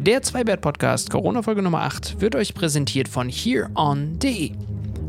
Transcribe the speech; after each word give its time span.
Der 0.00 0.22
Zweibert-Podcast, 0.22 1.10
Corona-Folge 1.10 1.60
Nummer 1.60 1.82
8, 1.82 2.22
wird 2.22 2.34
euch 2.34 2.54
präsentiert 2.54 3.06
von 3.06 3.28
HereOn.de. 3.28 4.52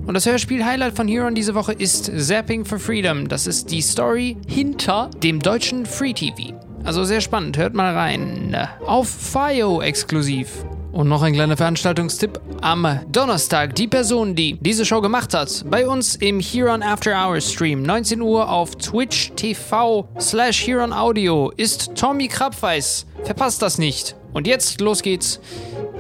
Und 0.06 0.14
das 0.14 0.26
Hörspiel-Highlight 0.26 0.98
von 0.98 1.08
HereOn 1.08 1.34
diese 1.34 1.56
Woche 1.56 1.72
ist 1.72 2.12
Zapping 2.14 2.66
for 2.66 2.78
Freedom. 2.78 3.30
Das 3.30 3.48
ist 3.48 3.72
die 3.72 3.82
Story 3.82 4.36
hinter 4.48 5.10
dem 5.24 5.40
deutschen 5.40 5.86
Free 5.86 6.12
TV. 6.12 6.54
Also 6.84 7.06
sehr 7.06 7.22
spannend, 7.22 7.58
hört 7.58 7.74
mal 7.74 7.96
rein. 7.96 8.58
Auf 8.86 9.08
FIO 9.08 9.82
exklusiv. 9.82 10.66
Und 10.92 11.08
noch 11.08 11.22
ein 11.22 11.32
kleiner 11.32 11.56
Veranstaltungstipp. 11.56 12.42
Am 12.60 13.00
Donnerstag 13.14 13.76
die 13.76 13.88
Person, 13.88 14.36
die 14.36 14.58
diese 14.60 14.86
Show 14.86 15.00
gemacht 15.00 15.34
hat, 15.34 15.64
bei 15.70 15.88
uns 15.88 16.18
im 16.18 16.42
Huron 16.42 16.84
After 16.84 17.14
Hours 17.14 17.50
Stream, 17.50 17.82
19 17.84 18.20
Uhr 18.20 18.50
auf 18.50 18.76
Twitch 18.76 19.32
TV 19.38 20.06
slash 20.20 20.68
Huron 20.68 20.92
Audio, 20.92 21.50
ist 21.56 21.96
Tommy 21.96 22.28
Krabweis. 22.28 23.06
Verpasst 23.24 23.62
das 23.62 23.78
nicht. 23.78 24.18
Und 24.34 24.48
jetzt 24.48 24.80
los 24.80 25.02
geht's 25.02 25.40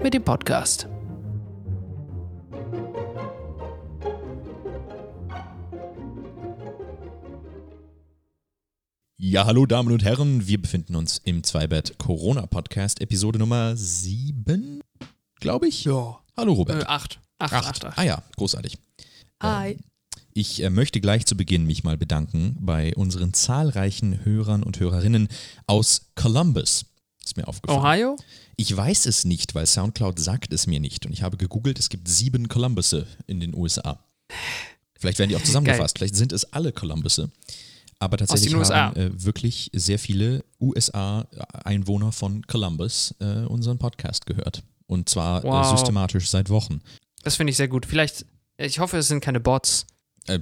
mit 0.02 0.14
dem 0.14 0.24
Podcast. 0.24 0.88
Ja, 9.18 9.46
hallo 9.46 9.66
Damen 9.66 9.92
und 9.92 10.04
Herren, 10.04 10.48
wir 10.48 10.62
befinden 10.62 10.96
uns 10.96 11.18
im 11.18 11.44
Zweibett 11.44 11.98
Corona 11.98 12.46
Podcast, 12.48 13.02
Episode 13.02 13.38
Nummer 13.38 13.76
7, 13.76 14.82
glaube 15.40 15.68
ich. 15.68 15.84
Ja. 15.84 16.20
Hallo 16.38 16.54
Robert. 16.54 16.84
Äh, 16.84 16.86
acht. 16.86 17.20
Acht, 17.38 17.54
acht, 17.54 17.86
acht. 17.86 17.98
Ah 17.98 18.04
ja, 18.04 18.24
großartig. 18.38 18.78
Hi. 19.44 19.78
Ich 20.34 20.64
äh, 20.64 20.70
möchte 20.70 21.02
gleich 21.02 21.26
zu 21.26 21.36
Beginn 21.36 21.66
mich 21.66 21.84
mal 21.84 21.98
bedanken 21.98 22.56
bei 22.60 22.96
unseren 22.96 23.34
zahlreichen 23.34 24.24
Hörern 24.24 24.64
und 24.64 24.80
Hörerinnen 24.80 25.28
aus 25.68 26.12
Columbus. 26.16 26.91
Ist 27.24 27.38
mir 27.38 27.48
aufgefallen. 27.48 27.80
Ohio? 27.80 28.18
Ich 28.58 28.76
weiß 28.76 29.06
es 29.06 29.26
nicht, 29.26 29.54
weil 29.56 29.66
Soundcloud 29.66 30.20
sagt 30.20 30.54
es 30.54 30.68
mir 30.68 30.80
nicht. 30.80 31.06
Und 31.06 31.14
ich 31.14 31.22
habe 31.24 31.38
gegoogelt, 31.38 31.80
es 31.80 31.90
gibt 31.90 32.08
sieben 32.08 32.48
Columbusse 32.48 33.08
in 33.28 33.40
den 33.40 33.56
USA. 33.56 34.04
Vielleicht 35.00 35.20
werden 35.20 35.30
die 35.30 35.36
auch 35.36 35.44
zusammengefasst. 35.44 35.98
Vielleicht 35.98 36.16
sind 36.16 36.32
es 36.32 36.52
alle 36.54 36.72
Columbusse. 36.72 37.32
Aber 38.00 38.18
tatsächlich 38.18 38.54
haben 38.56 38.96
äh, 38.96 39.24
wirklich 39.24 39.70
sehr 39.74 40.00
viele 40.00 40.44
USA-Einwohner 40.60 42.12
von 42.12 42.46
Columbus 42.48 43.14
äh, 43.20 43.46
unseren 43.46 43.78
Podcast 43.78 44.26
gehört. 44.26 44.64
Und 44.88 45.08
zwar 45.10 45.44
Wow. 45.44 45.66
äh, 45.68 45.70
systematisch 45.78 46.30
seit 46.30 46.50
Wochen. 46.50 46.82
Das 47.24 47.36
finde 47.36 47.52
ich 47.52 47.58
sehr 47.58 47.68
gut. 47.68 47.86
Vielleicht, 47.86 48.26
ich 48.58 48.80
hoffe, 48.80 48.98
es 48.98 49.08
sind 49.08 49.22
keine 49.24 49.40
Bots. 49.40 49.86
Äh, 50.28 50.40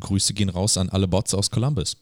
Grüße 0.00 0.34
gehen 0.34 0.48
raus 0.48 0.76
an 0.78 0.88
alle 0.88 1.08
Bots 1.08 1.34
aus 1.34 1.50
Columbus. 1.50 1.96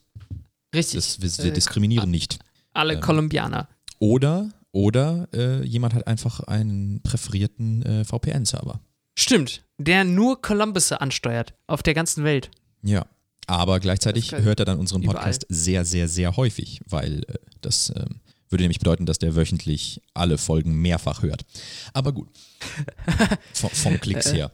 Richtig. 0.73 0.95
Das, 0.95 1.21
wir, 1.21 1.37
wir 1.45 1.51
Äh, 1.51 1.55
diskriminieren 1.55 2.09
nicht. 2.11 2.39
Alle 2.73 2.95
ähm, 2.95 3.01
Kolumbianer. 3.01 3.67
Oder, 3.99 4.49
oder 4.71 5.27
äh, 5.33 5.63
jemand 5.65 5.93
hat 5.93 6.07
einfach 6.07 6.41
einen 6.41 7.01
präferierten 7.01 7.83
äh, 7.83 8.05
VPN-Server. 8.05 8.79
Stimmt. 9.17 9.63
Der 9.77 10.03
nur 10.03 10.41
Columbusse 10.41 11.01
ansteuert. 11.01 11.55
Auf 11.65 11.81
der 11.83 11.93
ganzen 11.93 12.23
Welt. 12.23 12.51
Ja. 12.83 13.05
Aber 13.47 13.79
gleichzeitig 13.79 14.33
hört 14.33 14.59
er 14.59 14.65
dann 14.65 14.77
unseren 14.77 15.01
überall. 15.01 15.23
Podcast 15.23 15.45
sehr, 15.49 15.85
sehr, 15.85 16.07
sehr 16.07 16.35
häufig, 16.35 16.81
weil 16.85 17.23
äh, 17.23 17.33
das 17.61 17.93
ähm, 17.95 18.19
würde 18.49 18.63
nämlich 18.63 18.79
bedeuten, 18.79 19.05
dass 19.05 19.19
der 19.19 19.35
wöchentlich 19.35 20.01
alle 20.13 20.37
Folgen 20.37 20.75
mehrfach 20.75 21.23
hört. 21.23 21.45
Aber 21.93 22.11
gut. 22.11 22.29
Von, 23.53 23.69
von 23.69 23.99
Klicks 23.99 24.27
Äh, 24.27 24.35
her. 24.35 24.51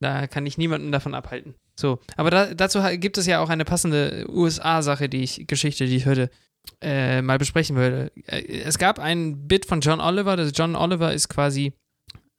Da, 0.00 0.26
kann 0.26 0.46
ich 0.46 0.58
niemanden 0.58 0.90
davon 0.90 1.14
abhalten. 1.14 1.54
So, 1.78 2.00
aber 2.16 2.30
da, 2.30 2.54
dazu 2.54 2.80
gibt 2.94 3.18
es 3.18 3.26
ja 3.26 3.40
auch 3.40 3.48
eine 3.48 3.64
passende 3.64 4.26
USA-Sache, 4.28 5.08
die 5.08 5.22
ich, 5.22 5.46
Geschichte, 5.46 5.86
die 5.86 5.96
ich 5.96 6.06
heute 6.06 6.28
äh, 6.80 7.22
mal 7.22 7.38
besprechen 7.38 7.76
würde. 7.76 8.12
Äh, 8.26 8.62
es 8.62 8.78
gab 8.78 8.98
ein 8.98 9.46
Bit 9.48 9.66
von 9.66 9.80
John 9.80 10.00
Oliver. 10.00 10.36
Das 10.36 10.52
John 10.54 10.76
Oliver 10.76 11.12
ist 11.12 11.28
quasi 11.28 11.72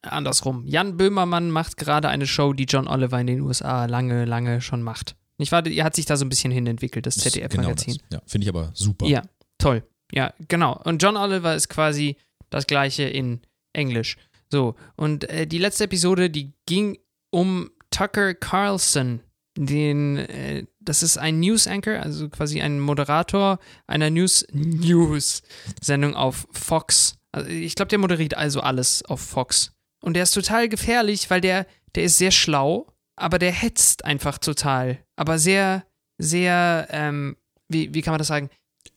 andersrum. 0.01 0.65
Jan 0.65 0.97
Böhmermann 0.97 1.49
macht 1.49 1.77
gerade 1.77 2.09
eine 2.09 2.27
Show, 2.27 2.53
die 2.53 2.65
John 2.65 2.87
Oliver 2.87 3.19
in 3.19 3.27
den 3.27 3.41
USA 3.41 3.85
lange, 3.85 4.25
lange 4.25 4.61
schon 4.61 4.83
macht. 4.83 5.15
Nicht 5.37 5.51
wahr? 5.51 5.65
Er 5.65 5.85
hat 5.85 5.95
sich 5.95 6.05
da 6.05 6.17
so 6.17 6.25
ein 6.25 6.29
bisschen 6.29 6.51
hin 6.51 6.67
entwickelt, 6.67 7.05
das 7.05 7.15
Genau 7.15 7.29
ZDF-Magazin. 7.29 7.97
das. 8.09 8.19
Ja, 8.19 8.21
finde 8.27 8.45
ich 8.45 8.49
aber 8.49 8.71
super. 8.73 9.05
Ja, 9.07 9.23
toll. 9.57 9.83
Ja, 10.11 10.33
genau. 10.47 10.79
Und 10.83 11.01
John 11.01 11.17
Oliver 11.17 11.55
ist 11.55 11.69
quasi 11.69 12.17
das 12.49 12.67
gleiche 12.67 13.03
in 13.03 13.41
Englisch. 13.73 14.17
So, 14.51 14.75
und 14.95 15.27
äh, 15.29 15.47
die 15.47 15.57
letzte 15.57 15.85
Episode, 15.85 16.29
die 16.29 16.53
ging 16.67 16.99
um 17.31 17.71
Tucker 17.89 18.35
Carlson. 18.35 19.21
Den, 19.55 20.17
äh, 20.17 20.65
das 20.79 21.03
ist 21.03 21.17
ein 21.17 21.39
News 21.39 21.67
Anchor, 21.67 21.99
also 22.01 22.27
quasi 22.29 22.59
ein 22.61 22.79
Moderator 22.79 23.59
einer 23.85 24.09
News 24.09 24.45
News 24.51 25.43
Sendung 25.81 26.15
auf 26.15 26.47
Fox. 26.51 27.17
Also 27.31 27.49
ich 27.49 27.75
glaube, 27.75 27.89
der 27.89 27.99
moderiert 27.99 28.35
also 28.35 28.61
alles 28.61 29.03
auf 29.05 29.21
Fox. 29.21 29.71
Und 30.01 30.15
der 30.15 30.23
ist 30.23 30.31
total 30.31 30.69
gefährlich, 30.69 31.29
weil 31.29 31.39
der, 31.41 31.67
der 31.95 32.03
ist 32.03 32.17
sehr 32.17 32.31
schlau, 32.31 32.87
aber 33.15 33.37
der 33.39 33.51
hetzt 33.51 34.05
einfach 34.05 34.37
total. 34.39 34.97
Aber 35.15 35.37
sehr, 35.39 35.85
sehr, 36.17 36.87
ähm, 36.89 37.37
wie, 37.69 37.93
wie 37.93 38.01
kann 38.01 38.11
man 38.13 38.17
das 38.19 38.27
sagen? 38.27 38.49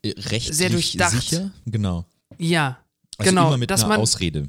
Äh, 0.02 0.14
Rechtlich 0.16 0.56
Sehr 0.56 0.70
durchdacht. 0.70 1.20
sicher? 1.20 1.52
Genau. 1.66 2.06
Ja, 2.38 2.78
Also 3.18 3.30
Genau, 3.30 3.48
immer 3.48 3.58
mit 3.58 3.70
dass 3.70 3.80
einer 3.82 3.90
man- 3.90 4.00
Ausrede. 4.00 4.48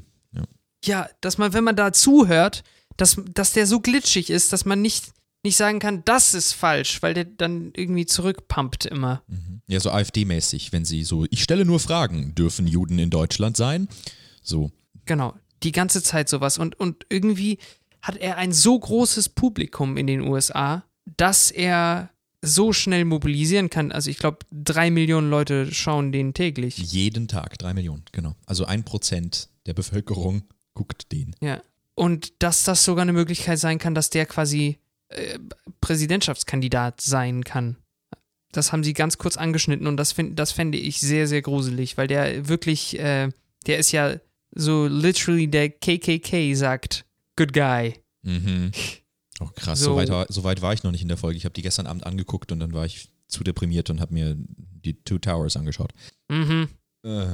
ja, 0.84 1.08
dass 1.20 1.36
man, 1.38 1.52
wenn 1.52 1.64
man 1.64 1.76
da 1.76 1.92
zuhört, 1.92 2.62
dass, 2.96 3.16
dass 3.34 3.52
der 3.52 3.66
so 3.66 3.80
glitschig 3.80 4.30
ist, 4.30 4.52
dass 4.52 4.64
man 4.64 4.80
nicht, 4.82 5.12
nicht 5.44 5.56
sagen 5.56 5.78
kann, 5.78 6.02
das 6.04 6.34
ist 6.34 6.52
falsch, 6.52 7.02
weil 7.02 7.14
der 7.14 7.24
dann 7.24 7.72
irgendwie 7.74 8.06
zurückpumpt 8.06 8.86
immer. 8.86 9.22
Mhm. 9.28 9.62
Ja, 9.66 9.80
so 9.80 9.90
AfD-mäßig, 9.90 10.72
wenn 10.72 10.84
sie 10.84 11.04
so, 11.04 11.26
ich 11.30 11.42
stelle 11.42 11.64
nur 11.64 11.80
Fragen, 11.80 12.34
dürfen 12.34 12.66
Juden 12.66 12.98
in 12.98 13.10
Deutschland 13.10 13.56
sein? 13.56 13.88
So. 14.42 14.72
Genau, 15.06 15.34
die 15.62 15.72
ganze 15.72 16.02
Zeit 16.02 16.28
sowas. 16.28 16.58
Und, 16.58 16.78
und 16.78 17.06
irgendwie 17.08 17.58
hat 18.02 18.16
er 18.16 18.36
ein 18.36 18.52
so 18.52 18.78
großes 18.78 19.30
Publikum 19.30 19.96
in 19.96 20.06
den 20.06 20.22
USA, 20.22 20.84
dass 21.16 21.50
er 21.50 22.10
so 22.42 22.72
schnell 22.72 23.04
mobilisieren 23.04 23.68
kann. 23.68 23.90
Also 23.92 24.10
ich 24.10 24.18
glaube, 24.18 24.38
drei 24.52 24.90
Millionen 24.90 25.30
Leute 25.30 25.72
schauen 25.72 26.12
den 26.12 26.34
täglich. 26.34 26.78
Jeden 26.78 27.26
Tag, 27.26 27.58
drei 27.58 27.74
Millionen, 27.74 28.04
genau. 28.12 28.34
Also 28.46 28.64
ein 28.64 28.84
Prozent 28.84 29.48
der 29.66 29.74
Bevölkerung 29.74 30.42
guckt 30.74 31.10
den. 31.10 31.34
Ja. 31.40 31.60
Und 31.94 32.42
dass 32.42 32.62
das 32.62 32.84
sogar 32.84 33.02
eine 33.02 33.12
Möglichkeit 33.12 33.58
sein 33.58 33.78
kann, 33.78 33.94
dass 33.94 34.10
der 34.10 34.24
quasi 34.24 34.78
äh, 35.08 35.38
Präsidentschaftskandidat 35.80 37.00
sein 37.00 37.44
kann. 37.44 37.76
Das 38.52 38.72
haben 38.72 38.82
sie 38.84 38.94
ganz 38.94 39.18
kurz 39.18 39.36
angeschnitten 39.36 39.86
und 39.86 39.96
das, 39.96 40.12
find, 40.12 40.38
das 40.38 40.52
fände 40.52 40.78
ich 40.78 41.00
sehr, 41.00 41.26
sehr 41.28 41.42
gruselig, 41.42 41.96
weil 41.98 42.06
der 42.08 42.48
wirklich, 42.48 42.98
äh, 42.98 43.28
der 43.66 43.78
ist 43.78 43.92
ja 43.92 44.16
so 44.54 44.86
literally 44.86 45.48
der 45.48 45.68
KKK 45.70 46.54
sagt, 46.54 47.04
good 47.36 47.52
guy. 47.52 47.94
Mhm. 48.22 48.72
Oh 49.40 49.46
krass, 49.54 49.78
So- 49.78 49.92
so, 49.92 49.96
weit, 49.96 50.08
war- 50.08 50.26
so 50.28 50.42
weit 50.42 50.62
war 50.62 50.72
ich 50.72 50.82
noch 50.82 50.90
nicht 50.90 51.02
in 51.02 51.06
der 51.06 51.16
Folge. 51.16 51.36
Ich 51.36 51.44
habe 51.44 51.52
die 51.52 51.62
gestern 51.62 51.86
Abend 51.86 52.04
angeguckt 52.04 52.50
und 52.50 52.58
dann 52.58 52.72
war 52.72 52.84
ich 52.86 53.08
zu 53.28 53.44
deprimiert 53.44 53.88
und 53.88 54.00
habe 54.00 54.12
mir 54.12 54.34
die 54.36 54.94
Two 55.04 55.18
Towers 55.18 55.56
angeschaut. 55.56 55.92
Mhm. 56.28 56.66
Äh, 57.04 57.26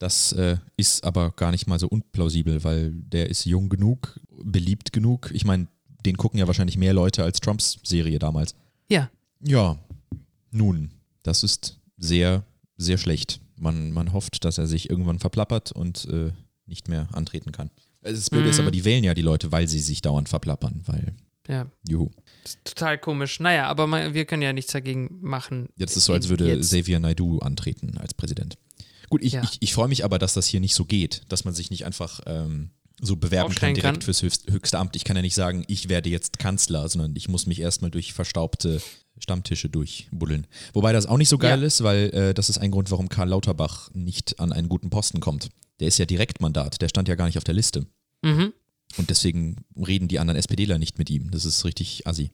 Das 0.00 0.32
äh, 0.32 0.56
ist 0.76 1.04
aber 1.04 1.30
gar 1.30 1.52
nicht 1.52 1.68
mal 1.68 1.78
so 1.78 1.86
unplausibel, 1.86 2.64
weil 2.64 2.90
der 2.90 3.30
ist 3.30 3.44
jung 3.44 3.68
genug, 3.68 4.18
beliebt 4.42 4.92
genug. 4.92 5.30
Ich 5.32 5.44
meine, 5.44 5.68
den 6.06 6.16
gucken 6.16 6.38
ja 6.38 6.46
wahrscheinlich 6.46 6.76
mehr 6.76 6.92
Leute 6.92 7.22
als 7.24 7.40
Trumps 7.40 7.78
Serie 7.82 8.18
damals. 8.18 8.54
Ja. 8.88 9.10
Ja, 9.40 9.78
nun, 10.50 10.90
das 11.22 11.42
ist 11.42 11.80
sehr, 11.96 12.44
sehr 12.76 12.98
schlecht. 12.98 13.40
Man, 13.58 13.92
man 13.92 14.12
hofft, 14.12 14.44
dass 14.44 14.58
er 14.58 14.66
sich 14.66 14.90
irgendwann 14.90 15.18
verplappert 15.18 15.72
und 15.72 16.06
äh, 16.06 16.32
nicht 16.66 16.88
mehr 16.88 17.08
antreten 17.12 17.52
kann. 17.52 17.70
Das 18.02 18.28
Blöde 18.30 18.48
ist 18.48 18.56
Mhm. 18.58 18.62
aber, 18.64 18.70
die 18.70 18.84
wählen 18.84 19.04
ja 19.04 19.14
die 19.14 19.22
Leute, 19.22 19.52
weil 19.52 19.68
sie 19.68 19.78
sich 19.80 20.02
dauernd 20.02 20.28
verplappern, 20.28 20.82
weil, 20.86 21.14
Ja, 21.48 21.66
juhu. 21.88 22.10
das 22.42 22.54
ist 22.54 22.64
total 22.64 22.98
komisch. 22.98 23.40
Naja, 23.40 23.66
aber 23.68 23.86
man, 23.86 24.12
wir 24.14 24.24
können 24.24 24.42
ja 24.42 24.52
nichts 24.52 24.72
dagegen 24.72 25.18
machen. 25.20 25.68
Jetzt 25.76 25.92
ist 25.92 25.98
es 25.98 26.04
so, 26.06 26.12
als 26.12 26.28
würde 26.28 26.48
Jetzt. 26.48 26.68
Xavier 26.70 27.00
Naidu 27.00 27.38
antreten 27.38 27.96
als 27.98 28.12
Präsident. 28.14 28.58
Gut, 29.08 29.22
ich, 29.22 29.34
Ja. 29.34 29.42
ich, 29.42 29.58
ich 29.60 29.72
freue 29.74 29.88
mich 29.88 30.04
aber, 30.04 30.18
dass 30.18 30.34
das 30.34 30.46
hier 30.46 30.60
nicht 30.60 30.74
so 30.74 30.84
geht, 30.84 31.22
dass 31.28 31.44
man 31.44 31.54
sich 31.54 31.70
nicht 31.70 31.84
einfach 31.86 32.20
ähm, 32.26 32.70
so 33.00 33.16
bewerben 33.16 33.54
kann 33.54 33.74
direkt 33.74 33.94
kann. 33.94 34.02
fürs 34.02 34.22
höchst, 34.22 34.50
höchste 34.50 34.78
Amt. 34.78 34.96
Ich 34.96 35.04
kann 35.04 35.16
ja 35.16 35.22
nicht 35.22 35.34
sagen, 35.34 35.64
ich 35.68 35.88
werde 35.88 36.08
jetzt 36.08 36.38
Kanzler, 36.38 36.88
sondern 36.88 37.14
ich 37.16 37.28
muss 37.28 37.46
mich 37.46 37.60
erstmal 37.60 37.90
durch 37.90 38.12
verstaubte 38.12 38.80
Stammtische 39.18 39.68
durchbuddeln. 39.68 40.46
Wobei 40.72 40.92
das 40.92 41.06
auch 41.06 41.18
nicht 41.18 41.28
so 41.28 41.38
geil 41.38 41.60
Ja. 41.60 41.66
ist, 41.66 41.82
weil 41.82 42.10
äh, 42.14 42.34
das 42.34 42.48
ist 42.48 42.58
ein 42.58 42.70
Grund, 42.70 42.90
warum 42.90 43.08
Karl 43.08 43.28
Lauterbach 43.28 43.90
nicht 43.94 44.40
an 44.40 44.52
einen 44.52 44.68
guten 44.68 44.90
Posten 44.90 45.20
kommt. 45.20 45.48
Der 45.80 45.88
ist 45.88 45.98
ja 45.98 46.06
Direktmandat, 46.06 46.80
der 46.80 46.88
stand 46.88 47.08
ja 47.08 47.14
gar 47.14 47.26
nicht 47.26 47.38
auf 47.38 47.44
der 47.44 47.54
Liste. 47.54 47.86
Mhm. 48.22 48.52
Und 48.96 49.10
deswegen 49.10 49.64
reden 49.76 50.08
die 50.08 50.18
anderen 50.18 50.38
SPDler 50.38 50.78
nicht 50.78 50.98
mit 50.98 51.10
ihm. 51.10 51.30
Das 51.30 51.44
ist 51.44 51.64
richtig 51.64 52.06
assi. 52.06 52.30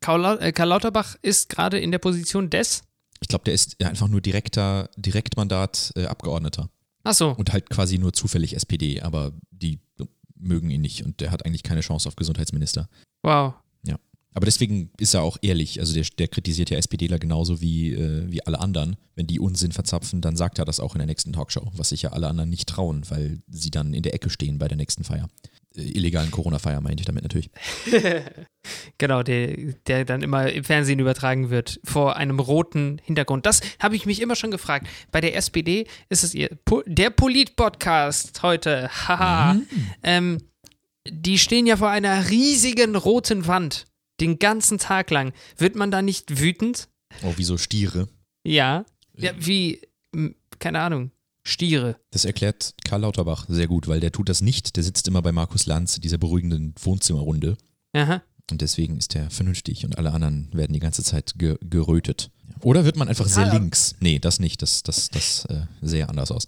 Karl, 0.00 0.38
äh, 0.40 0.52
Karl 0.52 0.68
Lauterbach 0.68 1.16
ist 1.22 1.48
gerade 1.48 1.78
in 1.78 1.90
der 1.90 1.98
Position 1.98 2.50
des. 2.50 2.82
Ich 3.20 3.28
glaube, 3.28 3.44
der 3.44 3.54
ist 3.54 3.76
ja 3.80 3.88
einfach 3.88 4.08
nur 4.08 4.20
direkter 4.20 4.90
Direktmandat 4.96 5.92
äh, 5.96 6.06
Abgeordneter. 6.06 6.68
Achso, 7.04 7.32
und 7.32 7.52
halt 7.52 7.68
quasi 7.70 7.98
nur 7.98 8.12
zufällig 8.12 8.54
SPD, 8.54 9.00
aber 9.00 9.32
die 9.50 9.80
mögen 10.42 10.70
ihn 10.70 10.80
nicht 10.80 11.04
und 11.04 11.20
der 11.20 11.30
hat 11.30 11.46
eigentlich 11.46 11.62
keine 11.62 11.80
Chance 11.80 12.08
auf 12.08 12.16
Gesundheitsminister. 12.16 12.88
wow. 13.22 13.54
Ja. 13.86 13.96
Aber 14.34 14.46
deswegen 14.46 14.90
ist 14.98 15.14
er 15.14 15.22
auch 15.22 15.36
ehrlich. 15.42 15.78
Also 15.78 15.94
der, 15.94 16.04
der 16.18 16.28
kritisiert 16.28 16.70
ja 16.70 16.78
SPDler 16.78 17.18
genauso 17.18 17.60
wie, 17.60 17.92
äh, 17.92 18.30
wie 18.30 18.44
alle 18.46 18.60
anderen. 18.60 18.96
Wenn 19.14 19.26
die 19.26 19.38
Unsinn 19.38 19.72
verzapfen, 19.72 20.20
dann 20.22 20.36
sagt 20.36 20.58
er 20.58 20.64
das 20.64 20.80
auch 20.80 20.94
in 20.94 21.00
der 21.00 21.06
nächsten 21.06 21.32
Talkshow, 21.32 21.70
was 21.74 21.90
sich 21.90 22.02
ja 22.02 22.12
alle 22.12 22.28
anderen 22.28 22.48
nicht 22.48 22.68
trauen, 22.68 23.04
weil 23.10 23.42
sie 23.48 23.70
dann 23.70 23.92
in 23.92 24.02
der 24.02 24.14
Ecke 24.14 24.30
stehen 24.30 24.58
bei 24.58 24.68
der 24.68 24.78
nächsten 24.78 25.04
Feier. 25.04 25.28
Äh, 25.76 25.82
illegalen 25.82 26.30
Corona-Feier 26.30 26.80
meinte 26.80 27.00
ich 27.00 27.06
damit 27.06 27.22
natürlich. 27.22 27.50
genau, 28.98 29.22
der, 29.22 29.56
der 29.86 30.04
dann 30.04 30.22
immer 30.22 30.50
im 30.50 30.64
Fernsehen 30.64 30.98
übertragen 30.98 31.50
wird 31.50 31.80
vor 31.84 32.16
einem 32.16 32.38
roten 32.38 33.00
Hintergrund. 33.04 33.46
Das 33.46 33.60
habe 33.78 33.96
ich 33.96 34.06
mich 34.06 34.20
immer 34.20 34.36
schon 34.36 34.50
gefragt. 34.50 34.86
Bei 35.10 35.20
der 35.20 35.36
SPD 35.36 35.86
ist 36.08 36.24
es 36.24 36.34
ihr 36.34 36.50
der 36.86 37.10
Polit-Podcast 37.10 38.42
heute. 38.42 38.88
Haha. 39.08 39.54
Mhm. 39.54 39.66
Ähm, 40.02 40.38
die 41.08 41.38
stehen 41.38 41.66
ja 41.66 41.76
vor 41.76 41.90
einer 41.90 42.30
riesigen 42.30 42.94
roten 42.94 43.46
Wand. 43.46 43.86
Den 44.20 44.38
ganzen 44.38 44.78
Tag 44.78 45.10
lang. 45.10 45.32
Wird 45.56 45.74
man 45.74 45.90
da 45.90 46.00
nicht 46.02 46.38
wütend? 46.38 46.88
Oh, 47.22 47.32
wie 47.36 47.44
so 47.44 47.58
Stiere. 47.58 48.08
Ja. 48.44 48.84
Ja, 49.16 49.32
wie, 49.38 49.80
keine 50.58 50.80
Ahnung, 50.80 51.10
Stiere. 51.44 51.96
Das 52.10 52.24
erklärt 52.24 52.74
Karl 52.84 53.00
Lauterbach 53.00 53.46
sehr 53.48 53.66
gut, 53.66 53.88
weil 53.88 54.00
der 54.00 54.12
tut 54.12 54.28
das 54.28 54.42
nicht. 54.42 54.76
Der 54.76 54.84
sitzt 54.84 55.08
immer 55.08 55.22
bei 55.22 55.32
Markus 55.32 55.66
Lanz, 55.66 56.00
dieser 56.00 56.18
beruhigenden 56.18 56.74
Wohnzimmerrunde. 56.80 57.56
Aha. 57.94 58.22
Und 58.50 58.60
deswegen 58.60 58.96
ist 58.98 59.14
er 59.16 59.30
vernünftig 59.30 59.84
und 59.84 59.98
alle 59.98 60.12
anderen 60.12 60.50
werden 60.52 60.72
die 60.72 60.78
ganze 60.78 61.02
Zeit 61.02 61.34
ge 61.36 61.56
gerötet. 61.62 62.30
Oder 62.60 62.84
wird 62.84 62.96
man 62.96 63.08
einfach 63.08 63.26
sehr 63.26 63.50
ah, 63.50 63.54
links? 63.54 63.94
Nee, 64.00 64.18
das 64.18 64.38
nicht. 64.38 64.62
Das, 64.62 64.82
das, 64.82 65.08
das 65.08 65.46
äh, 65.46 65.62
sähe 65.80 66.08
anders 66.08 66.30
aus. 66.30 66.46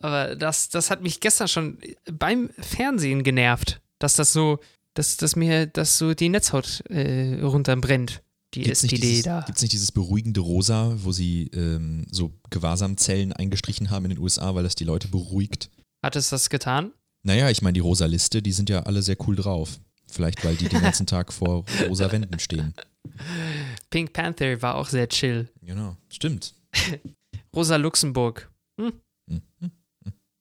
Aber 0.00 0.36
das, 0.36 0.68
das 0.68 0.90
hat 0.90 1.02
mich 1.02 1.20
gestern 1.20 1.48
schon 1.48 1.78
beim 2.12 2.50
Fernsehen 2.58 3.22
genervt, 3.22 3.80
dass 3.98 4.16
das 4.16 4.32
so, 4.32 4.58
dass, 4.94 5.16
dass 5.16 5.36
mir 5.36 5.66
das 5.66 5.96
so 5.96 6.12
die 6.12 6.28
Netzhaut 6.28 6.82
äh, 6.90 7.40
runterbrennt 7.40 8.22
die 8.54 8.62
gibt's 8.62 8.80
STD 8.80 9.00
dieses, 9.00 9.22
da. 9.24 9.40
Gibt 9.46 9.58
es 9.58 9.62
nicht 9.62 9.72
dieses 9.72 9.92
beruhigende 9.92 10.40
Rosa, 10.40 10.96
wo 10.98 11.12
sie 11.12 11.50
ähm, 11.54 12.06
so 12.10 12.32
Gewahrsamzellen 12.50 13.32
eingestrichen 13.32 13.90
haben 13.90 14.06
in 14.06 14.10
den 14.10 14.18
USA, 14.18 14.54
weil 14.54 14.64
das 14.64 14.74
die 14.74 14.84
Leute 14.84 15.08
beruhigt? 15.08 15.70
Hat 16.02 16.16
es 16.16 16.30
das 16.30 16.50
getan? 16.50 16.92
Naja, 17.22 17.50
ich 17.50 17.62
meine, 17.62 17.74
die 17.74 17.80
Rosa-Liste, 17.80 18.42
die 18.42 18.52
sind 18.52 18.70
ja 18.70 18.82
alle 18.84 19.02
sehr 19.02 19.16
cool 19.26 19.36
drauf. 19.36 19.78
Vielleicht, 20.06 20.44
weil 20.44 20.56
die 20.56 20.68
den 20.68 20.80
ganzen 20.80 21.06
Tag 21.06 21.32
vor 21.32 21.64
rosa 21.88 22.10
Wänden 22.10 22.38
stehen. 22.40 22.74
Pink 23.90 24.12
Panther 24.12 24.60
war 24.60 24.74
auch 24.74 24.88
sehr 24.88 25.08
chill. 25.08 25.48
Genau, 25.62 25.96
stimmt. 26.08 26.54
rosa 27.54 27.76
Luxemburg. 27.76 28.50
Hm? 28.80 28.92
hm, 29.28 29.42
hm, 29.60 29.70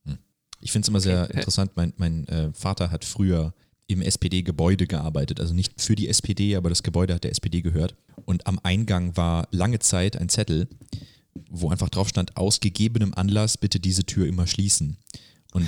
hm 0.06 0.18
ich 0.62 0.72
finde 0.72 0.86
es 0.86 0.90
immer 0.90 1.00
sehr 1.00 1.24
okay. 1.24 1.38
interessant. 1.38 1.72
Mein, 1.76 1.94
mein 1.98 2.28
äh, 2.28 2.52
Vater 2.54 2.92
hat 2.92 3.06
früher 3.06 3.54
im 3.90 4.02
SPD-Gebäude 4.02 4.88
gearbeitet. 4.88 5.40
Also 5.40 5.54
nicht 5.54 5.82
für 5.82 5.96
die 5.96 6.08
SPD, 6.08 6.56
aber 6.56 6.70
das 6.70 6.84
Gebäude 6.84 7.16
hat 7.16 7.24
der 7.24 7.32
SPD 7.32 7.62
gehört. 7.62 7.96
Und 8.26 8.46
am 8.46 8.60
Eingang 8.62 9.18
war 9.18 9.48
lange 9.52 9.80
Zeit 9.80 10.16
ein 10.16 10.30
Zettel, 10.30 10.68
wo 11.50 11.70
einfach 11.70 11.90
drauf 11.90 12.08
stand, 12.08 12.38
aus 12.38 12.60
gegebenem 12.60 13.14
Anlass 13.16 13.58
bitte 13.58 13.80
diese 13.80 14.06
Tür 14.06 14.28
immer 14.28 14.46
schließen. 14.46 14.98
Und 15.54 15.68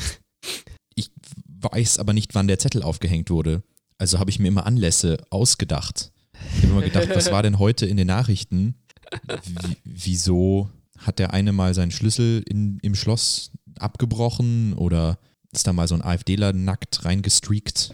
ich 0.96 1.12
weiß 1.48 1.98
aber 1.98 2.14
nicht, 2.14 2.36
wann 2.36 2.48
der 2.48 2.60
Zettel 2.60 2.84
aufgehängt 2.84 3.32
wurde. 3.32 3.64
Also 3.98 4.20
habe 4.20 4.30
ich 4.30 4.40
mir 4.40 4.50
immer 4.50 4.68
Anlässe 4.68 5.26
ausgedacht. 5.32 6.12
Ich 6.58 6.64
habe 6.64 6.74
immer 6.74 6.82
gedacht, 6.82 7.10
was 7.14 7.32
war 7.32 7.42
denn 7.42 7.58
heute 7.58 7.88
in 7.88 7.98
den 7.98 8.08
Nachrichten? 8.08 8.76
W 9.12 9.76
wieso 9.84 10.70
hat 11.00 11.18
der 11.18 11.34
eine 11.34 11.54
mal 11.54 11.74
seinen 11.74 11.92
Schlüssel 11.92 12.44
in, 12.48 12.78
im 12.82 12.94
Schloss 12.94 13.52
abgebrochen 13.80 14.74
oder 14.74 15.18
ist 15.51 15.68
da 15.68 15.74
mal 15.74 15.88
so 15.88 15.95
ein 15.95 16.01
AfDler 16.01 16.53
nackt 16.53 17.06
reingestreakt. 17.06 17.94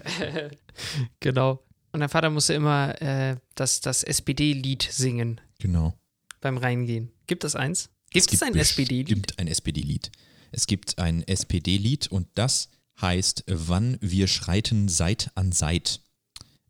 genau. 1.20 1.62
Und 1.92 2.00
dein 2.00 2.08
Vater 2.08 2.30
musste 2.30 2.54
immer 2.54 3.00
äh, 3.00 3.36
das, 3.54 3.80
das 3.80 4.02
SPD-Lied 4.02 4.88
singen. 4.90 5.40
Genau. 5.58 5.94
Beim 6.40 6.56
Reingehen. 6.56 7.10
Gibt 7.26 7.44
es 7.44 7.56
eins? 7.56 7.90
Gibt 8.10 8.26
es, 8.26 8.30
gibt 8.30 8.42
ein 8.42 8.54
SPD-Lied? 8.54 9.08
Es 9.08 9.14
gibt 9.14 9.38
ein 9.38 9.48
SPD-Lied. 9.48 10.10
Es 10.50 10.66
gibt 10.66 10.98
ein 10.98 11.26
SPD-Lied 11.26 12.08
und 12.08 12.28
das 12.34 12.70
heißt 13.00 13.44
Wann 13.46 13.98
wir 14.00 14.28
schreiten 14.28 14.88
Seit 14.88 15.30
an 15.34 15.52
Seit. 15.52 16.00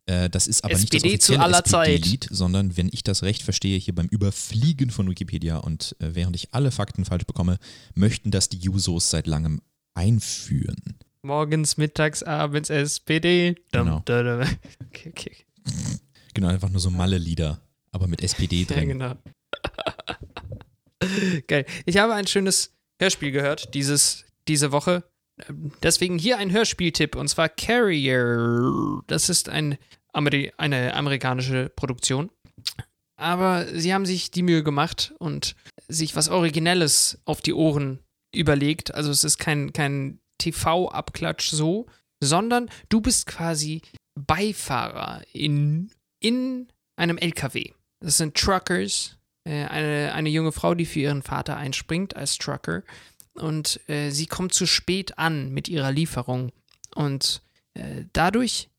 Äh, 0.05 0.29
das 0.29 0.47
ist 0.47 0.63
aber 0.63 0.73
SPD 0.73 1.09
nicht 1.09 1.21
das 1.21 1.29
offizielle 1.29 1.57
SPD-Lied, 1.57 2.27
sondern 2.31 2.77
wenn 2.77 2.89
ich 2.91 3.03
das 3.03 3.23
recht 3.23 3.43
verstehe, 3.43 3.77
hier 3.77 3.95
beim 3.95 4.07
Überfliegen 4.07 4.89
von 4.89 5.09
Wikipedia 5.09 5.57
und 5.57 5.95
äh, 5.99 6.15
während 6.15 6.35
ich 6.35 6.53
alle 6.53 6.71
Fakten 6.71 7.05
falsch 7.05 7.25
bekomme, 7.25 7.57
möchten 7.93 8.31
das 8.31 8.49
die 8.49 8.57
Jusos 8.57 9.09
seit 9.09 9.27
langem 9.27 9.61
einführen. 9.93 10.97
Morgens, 11.21 11.77
mittags, 11.77 12.23
abends 12.23 12.69
SPD. 12.69 13.55
Genau. 13.71 14.03
Okay, 14.87 15.09
okay. 15.09 15.35
Genau, 16.33 16.47
einfach 16.47 16.69
nur 16.69 16.79
so 16.79 16.89
Malle-Lieder, 16.89 17.61
aber 17.91 18.07
mit 18.07 18.21
SPD 18.23 18.65
drin. 18.65 18.99
Ja, 18.99 19.13
genau. 19.13 19.15
Geil. 21.47 21.65
Ich 21.85 21.97
habe 21.97 22.13
ein 22.13 22.27
schönes 22.27 22.73
Hörspiel 22.99 23.31
gehört 23.31 23.73
dieses, 23.73 24.25
diese 24.47 24.71
Woche. 24.71 25.03
Deswegen 25.83 26.17
hier 26.17 26.37
ein 26.37 26.51
Hörspieltipp 26.51 27.15
und 27.15 27.27
zwar 27.29 27.49
Carrier. 27.49 29.01
Das 29.07 29.29
ist 29.29 29.49
ein 29.49 29.77
Ameri 30.11 30.51
eine 30.57 30.93
amerikanische 30.95 31.69
Produktion. 31.69 32.29
Aber 33.15 33.65
sie 33.67 33.93
haben 33.93 34.05
sich 34.05 34.31
die 34.31 34.43
Mühe 34.43 34.63
gemacht 34.63 35.13
und 35.19 35.55
sich 35.87 36.15
was 36.15 36.29
Originelles 36.29 37.19
auf 37.25 37.41
die 37.41 37.53
Ohren 37.53 37.99
überlegt. 38.33 38.93
Also 38.93 39.11
es 39.11 39.23
ist 39.23 39.37
kein, 39.37 39.73
kein 39.73 40.19
TV-Abklatsch 40.37 41.49
so, 41.49 41.87
sondern 42.21 42.69
du 42.89 43.01
bist 43.01 43.25
quasi 43.25 43.81
Beifahrer 44.15 45.21
in, 45.33 45.91
in 46.19 46.67
einem 46.95 47.17
LKW. 47.17 47.71
Das 48.01 48.17
sind 48.17 48.35
Truckers, 48.35 49.17
äh, 49.45 49.65
eine, 49.65 50.13
eine 50.13 50.29
junge 50.29 50.51
Frau, 50.51 50.75
die 50.75 50.85
für 50.85 50.99
ihren 50.99 51.23
Vater 51.23 51.57
einspringt 51.57 52.15
als 52.15 52.37
Trucker. 52.37 52.83
Und 53.33 53.79
äh, 53.89 54.09
sie 54.09 54.25
kommt 54.25 54.53
zu 54.53 54.65
spät 54.65 55.17
an 55.17 55.49
mit 55.51 55.67
ihrer 55.67 55.91
Lieferung. 55.91 56.51
Und 56.95 57.41
äh, 57.73 58.05
dadurch 58.13 58.69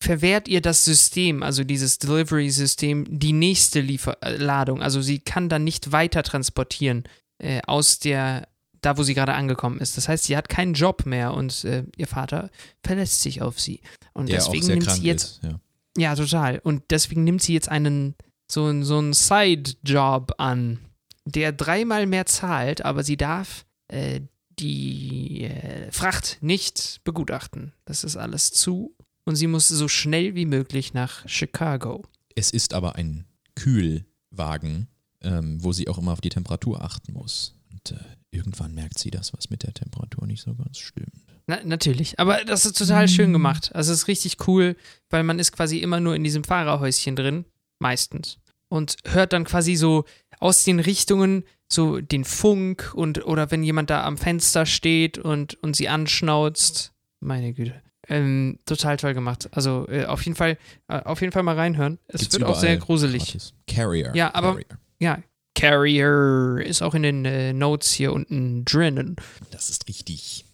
verwehrt 0.00 0.46
ihr 0.46 0.60
das 0.60 0.84
System, 0.84 1.42
also 1.42 1.64
dieses 1.64 1.98
Delivery-System, 1.98 3.06
die 3.08 3.32
nächste 3.32 3.80
Liefer 3.80 4.16
Ladung. 4.22 4.82
Also 4.82 5.00
sie 5.00 5.18
kann 5.18 5.48
dann 5.48 5.64
nicht 5.64 5.90
weiter 5.90 6.22
transportieren 6.22 7.04
äh, 7.38 7.60
aus 7.66 7.98
der 7.98 8.48
da 8.86 8.96
wo 8.96 9.02
sie 9.02 9.14
gerade 9.14 9.34
angekommen 9.34 9.80
ist. 9.80 9.96
Das 9.96 10.08
heißt, 10.08 10.24
sie 10.24 10.36
hat 10.36 10.48
keinen 10.48 10.74
Job 10.74 11.06
mehr 11.06 11.34
und 11.34 11.64
äh, 11.64 11.82
ihr 11.96 12.06
Vater 12.06 12.50
verlässt 12.84 13.20
sich 13.20 13.42
auf 13.42 13.58
sie. 13.58 13.80
Und 14.14 14.28
Der 14.28 14.36
deswegen 14.36 14.66
nimmt 14.68 14.88
sie 14.88 15.02
jetzt. 15.02 15.42
Ist, 15.42 15.42
ja. 15.42 15.60
ja. 15.98 16.14
total. 16.14 16.60
Und 16.62 16.84
deswegen 16.90 17.24
nimmt 17.24 17.42
sie 17.42 17.52
jetzt 17.52 17.68
einen 17.68 18.14
so, 18.48 18.82
so 18.82 18.98
einen 18.98 19.12
Side-Job 19.12 20.34
an, 20.38 20.78
der 21.24 21.50
dreimal 21.50 22.06
mehr 22.06 22.26
zahlt, 22.26 22.84
aber 22.84 23.02
sie 23.02 23.16
darf 23.16 23.66
äh, 23.88 24.20
die 24.60 25.42
äh, 25.42 25.90
Fracht 25.90 26.38
nicht 26.40 27.00
begutachten. 27.02 27.72
Das 27.86 28.04
ist 28.04 28.16
alles 28.16 28.52
zu. 28.52 28.94
Und 29.24 29.34
sie 29.34 29.48
muss 29.48 29.66
so 29.66 29.88
schnell 29.88 30.36
wie 30.36 30.46
möglich 30.46 30.94
nach 30.94 31.28
Chicago. 31.28 32.04
Es 32.36 32.52
ist 32.52 32.72
aber 32.72 32.94
ein 32.94 33.26
Kühlwagen, 33.56 34.86
ähm, 35.22 35.62
wo 35.64 35.72
sie 35.72 35.88
auch 35.88 35.98
immer 35.98 36.12
auf 36.12 36.20
die 36.20 36.28
Temperatur 36.28 36.82
achten 36.84 37.12
muss. 37.12 37.56
Und 37.72 37.90
äh, 37.90 38.04
irgendwann 38.36 38.74
merkt 38.74 38.98
sie, 38.98 39.10
dass 39.10 39.32
was 39.32 39.50
mit 39.50 39.62
der 39.62 39.72
Temperatur 39.72 40.26
nicht 40.26 40.42
so 40.42 40.54
ganz 40.54 40.78
stimmt. 40.78 41.24
Na, 41.46 41.58
natürlich, 41.64 42.18
aber 42.18 42.44
das 42.44 42.66
ist 42.66 42.76
total 42.76 43.08
schön 43.08 43.32
gemacht. 43.32 43.70
Also 43.74 43.92
es 43.92 44.00
ist 44.00 44.08
richtig 44.08 44.48
cool, 44.48 44.76
weil 45.10 45.22
man 45.22 45.38
ist 45.38 45.52
quasi 45.52 45.78
immer 45.78 46.00
nur 46.00 46.14
in 46.14 46.24
diesem 46.24 46.44
Fahrerhäuschen 46.44 47.16
drin, 47.16 47.44
meistens. 47.78 48.38
Und 48.68 48.96
hört 49.04 49.32
dann 49.32 49.44
quasi 49.44 49.76
so 49.76 50.04
aus 50.40 50.64
den 50.64 50.80
Richtungen 50.80 51.44
so 51.68 52.00
den 52.00 52.24
Funk 52.24 52.92
und 52.94 53.24
oder 53.26 53.50
wenn 53.50 53.62
jemand 53.62 53.90
da 53.90 54.04
am 54.04 54.18
Fenster 54.18 54.66
steht 54.66 55.18
und, 55.18 55.54
und 55.62 55.76
sie 55.76 55.88
anschnauzt. 55.88 56.92
Meine 57.20 57.52
Güte. 57.52 57.82
Ähm, 58.08 58.58
total 58.66 58.96
toll 58.96 59.14
gemacht. 59.14 59.48
Also 59.52 59.86
äh, 59.88 60.04
auf 60.04 60.22
jeden 60.24 60.36
Fall, 60.36 60.58
äh, 60.88 61.00
auf 61.00 61.20
jeden 61.20 61.32
Fall 61.32 61.42
mal 61.42 61.56
reinhören. 61.56 61.98
Es 62.06 62.20
Gibt's 62.20 62.38
wird 62.38 62.48
auch 62.48 62.58
sehr 62.58 62.76
gruselig. 62.76 63.24
Gratis. 63.24 63.54
Carrier. 63.66 64.12
Ja, 64.14 64.32
aber 64.34 64.52
Carrier. 64.52 64.66
ja, 65.00 65.22
Carrier 65.56 66.64
ist 66.64 66.82
auch 66.82 66.94
in 66.94 67.02
den 67.02 67.24
äh, 67.24 67.52
Notes 67.52 67.90
hier 67.90 68.12
unten 68.12 68.64
drinnen. 68.64 69.16
Das 69.50 69.70
ist 69.70 69.88
richtig. 69.88 70.44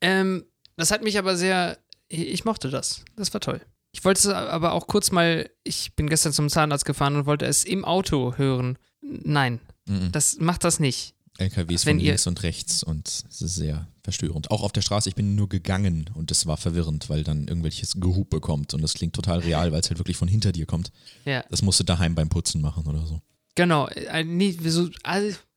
Ähm, 0.00 0.44
das 0.76 0.90
hat 0.90 1.02
mich 1.02 1.16
aber 1.16 1.36
sehr. 1.36 1.78
Ich 2.08 2.44
mochte 2.44 2.68
das. 2.68 3.04
Das 3.16 3.32
war 3.32 3.40
toll. 3.40 3.60
Ich 3.92 4.04
wollte 4.04 4.18
es 4.18 4.26
aber 4.26 4.72
auch 4.72 4.86
kurz 4.86 5.12
mal. 5.12 5.48
Ich 5.62 5.94
bin 5.94 6.08
gestern 6.08 6.32
zum 6.32 6.48
Zahnarzt 6.48 6.84
gefahren 6.84 7.16
und 7.16 7.26
wollte 7.26 7.46
es 7.46 7.64
im 7.64 7.84
Auto 7.84 8.34
hören. 8.36 8.78
Nein, 9.00 9.60
mhm. 9.86 10.12
das 10.12 10.38
macht 10.38 10.64
das 10.64 10.80
nicht. 10.80 11.14
LKWs 11.38 11.86
Wenn 11.86 11.98
von 11.98 12.04
links 12.04 12.26
und 12.26 12.42
rechts 12.42 12.82
und 12.82 13.06
es 13.06 13.40
ist 13.40 13.54
sehr 13.54 13.86
verstörend. 14.02 14.50
Auch 14.50 14.64
auf 14.64 14.72
der 14.72 14.82
Straße, 14.82 15.08
ich 15.08 15.14
bin 15.14 15.36
nur 15.36 15.48
gegangen 15.48 16.10
und 16.14 16.32
es 16.32 16.46
war 16.46 16.56
verwirrend, 16.56 17.08
weil 17.08 17.22
dann 17.22 17.46
irgendwelches 17.46 18.00
Gehupe 18.00 18.40
kommt 18.40 18.74
und 18.74 18.82
das 18.82 18.94
klingt 18.94 19.14
total 19.14 19.38
real, 19.38 19.70
weil 19.70 19.80
es 19.80 19.88
halt 19.88 20.00
wirklich 20.00 20.16
von 20.16 20.26
hinter 20.26 20.50
dir 20.50 20.66
kommt. 20.66 20.90
Ja. 21.24 21.44
Das 21.48 21.62
musst 21.62 21.78
du 21.78 21.84
daheim 21.84 22.16
beim 22.16 22.28
Putzen 22.28 22.60
machen 22.60 22.86
oder 22.88 23.06
so. 23.06 23.22
Genau, 23.58 23.88
äh, 23.88 24.22
nicht 24.22 24.60
so 24.62 24.88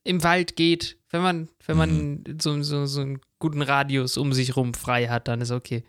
im 0.02 0.24
Wald 0.24 0.56
geht, 0.56 0.98
wenn 1.10 1.22
man, 1.22 1.48
wenn 1.66 1.76
man 1.76 1.90
mhm. 2.14 2.40
so, 2.40 2.60
so, 2.64 2.84
so 2.86 3.00
einen 3.00 3.20
guten 3.38 3.62
Radius 3.62 4.16
um 4.16 4.32
sich 4.32 4.56
rum 4.56 4.74
frei 4.74 5.06
hat, 5.06 5.28
dann 5.28 5.40
ist 5.40 5.52
okay. 5.52 5.84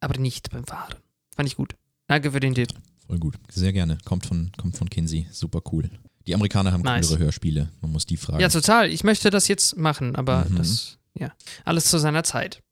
Aber 0.00 0.18
nicht 0.18 0.50
beim 0.50 0.64
Fahren. 0.64 0.96
Fand 1.36 1.48
ich 1.48 1.54
gut. 1.54 1.76
Danke 2.08 2.32
für 2.32 2.40
den 2.40 2.56
Tipp. 2.56 2.70
Voll 3.06 3.20
gut. 3.20 3.36
Sehr 3.52 3.72
gerne. 3.72 3.98
Kommt 4.04 4.26
von, 4.26 4.50
kommt 4.56 4.76
von 4.76 4.90
Kinsey. 4.90 5.28
Super 5.30 5.60
cool. 5.70 5.88
Die 6.26 6.34
Amerikaner 6.34 6.72
haben 6.72 6.82
Nice. 6.82 7.06
coolere 7.06 7.26
Hörspiele. 7.26 7.68
Man 7.80 7.92
muss 7.92 8.04
die 8.04 8.16
fragen. 8.16 8.40
Ja, 8.40 8.48
total. 8.48 8.90
Ich 8.90 9.04
möchte 9.04 9.30
das 9.30 9.46
jetzt 9.46 9.76
machen, 9.76 10.16
aber 10.16 10.46
Mhm. 10.48 10.56
das, 10.56 10.98
ja, 11.16 11.32
alles 11.64 11.84
zu 11.84 11.98
seiner 11.98 12.24
Zeit. 12.24 12.64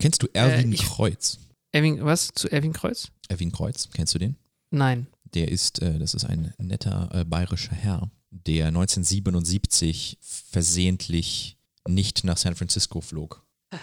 Kennst 0.00 0.20
du 0.24 0.26
Erwin 0.32 0.72
Äh, 0.72 0.74
ich- 0.74 0.84
Kreuz? 0.84 1.38
Erwin, 1.70 2.04
was? 2.04 2.32
Zu 2.34 2.50
Erwin 2.50 2.72
Kreuz? 2.72 3.12
Erwin 3.28 3.52
Kreuz, 3.52 3.88
kennst 3.94 4.16
du 4.16 4.18
den? 4.18 4.34
Nein. 4.72 5.06
Der 5.34 5.48
ist, 5.52 5.80
äh, 5.82 5.98
das 5.98 6.14
ist 6.14 6.24
ein 6.24 6.54
netter 6.58 7.10
äh, 7.12 7.24
bayerischer 7.24 7.74
Herr, 7.74 8.10
der 8.46 8.66
1977 8.68 10.18
versehentlich 10.20 11.56
nicht 11.88 12.24
nach 12.24 12.36
San 12.36 12.54
Francisco 12.54 13.00
flog. 13.00 13.44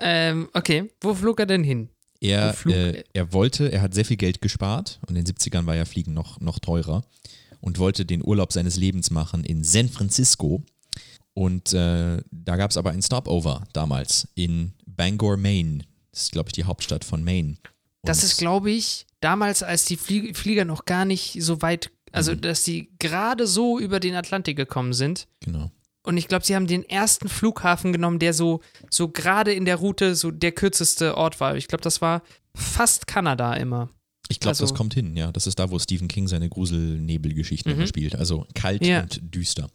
Ähm, 0.00 0.48
okay. 0.54 0.90
Wo 1.00 1.14
flog 1.14 1.40
er 1.40 1.46
denn 1.46 1.64
hin? 1.64 1.88
Er, 2.20 2.54
äh, 2.66 3.02
er? 3.12 3.32
wollte, 3.32 3.70
er 3.72 3.82
hat 3.82 3.94
sehr 3.94 4.04
viel 4.04 4.16
Geld 4.16 4.40
gespart 4.40 5.00
und 5.08 5.16
in 5.16 5.24
den 5.24 5.34
70ern 5.34 5.66
war 5.66 5.76
ja 5.76 5.84
Fliegen 5.84 6.14
noch, 6.14 6.40
noch 6.40 6.58
teurer 6.58 7.04
und 7.60 7.78
wollte 7.78 8.04
den 8.06 8.24
Urlaub 8.24 8.52
seines 8.52 8.76
Lebens 8.76 9.10
machen 9.10 9.44
in 9.44 9.64
San 9.64 9.88
Francisco. 9.88 10.62
Und 11.34 11.72
äh, 11.72 12.22
da 12.30 12.56
gab 12.56 12.70
es 12.70 12.76
aber 12.76 12.90
ein 12.90 13.02
Stopover 13.02 13.64
damals 13.72 14.28
in 14.34 14.72
Bangor, 14.86 15.36
Maine. 15.36 15.84
Das 16.12 16.22
ist, 16.22 16.32
glaube 16.32 16.48
ich, 16.48 16.52
die 16.54 16.64
Hauptstadt 16.64 17.04
von 17.04 17.22
Maine. 17.22 17.56
Das 18.02 18.18
Und- 18.18 18.24
ist, 18.24 18.36
glaube 18.38 18.70
ich, 18.70 19.06
damals, 19.20 19.62
als 19.62 19.84
die 19.84 19.96
Flie 19.96 20.34
Flieger 20.34 20.64
noch 20.64 20.84
gar 20.84 21.04
nicht 21.04 21.38
so 21.40 21.62
weit, 21.62 21.90
also 22.12 22.32
Mhm. 22.32 22.40
dass 22.42 22.62
die 22.64 22.90
gerade 22.98 23.46
so 23.46 23.78
über 23.78 24.00
den 24.00 24.14
Atlantik 24.14 24.56
gekommen 24.56 24.92
sind. 24.92 25.26
Genau. 25.40 25.70
Und 26.04 26.16
ich 26.16 26.28
glaube, 26.28 26.44
sie 26.44 26.54
haben 26.56 26.66
den 26.66 26.84
ersten 26.88 27.28
Flughafen 27.28 27.92
genommen, 27.92 28.18
der 28.18 28.32
so, 28.32 28.60
so 28.88 29.08
gerade 29.08 29.52
in 29.52 29.64
der 29.66 29.76
Route 29.76 30.14
so 30.14 30.30
der 30.30 30.52
kürzeste 30.52 31.16
Ort 31.16 31.38
war. 31.40 31.56
Ich 31.56 31.68
glaube, 31.68 31.82
das 31.82 32.00
war 32.00 32.22
fast 32.54 33.06
Kanada 33.06 33.54
immer. 33.54 33.90
Ich 34.30 34.40
glaube, 34.40 34.50
Also- 34.50 34.64
das 34.64 34.74
kommt 34.74 34.94
hin, 34.94 35.16
ja. 35.16 35.32
Das 35.32 35.46
ist 35.46 35.58
da, 35.58 35.70
wo 35.70 35.78
Stephen 35.78 36.08
King 36.08 36.26
seine 36.28 36.48
Gruselnebelgeschichten 36.48 37.76
Mhm. 37.78 37.86
spielt. 37.86 38.14
Also 38.16 38.46
kalt 38.54 38.84
Ja. 38.86 39.02
und 39.02 39.20
düster. 39.34 39.68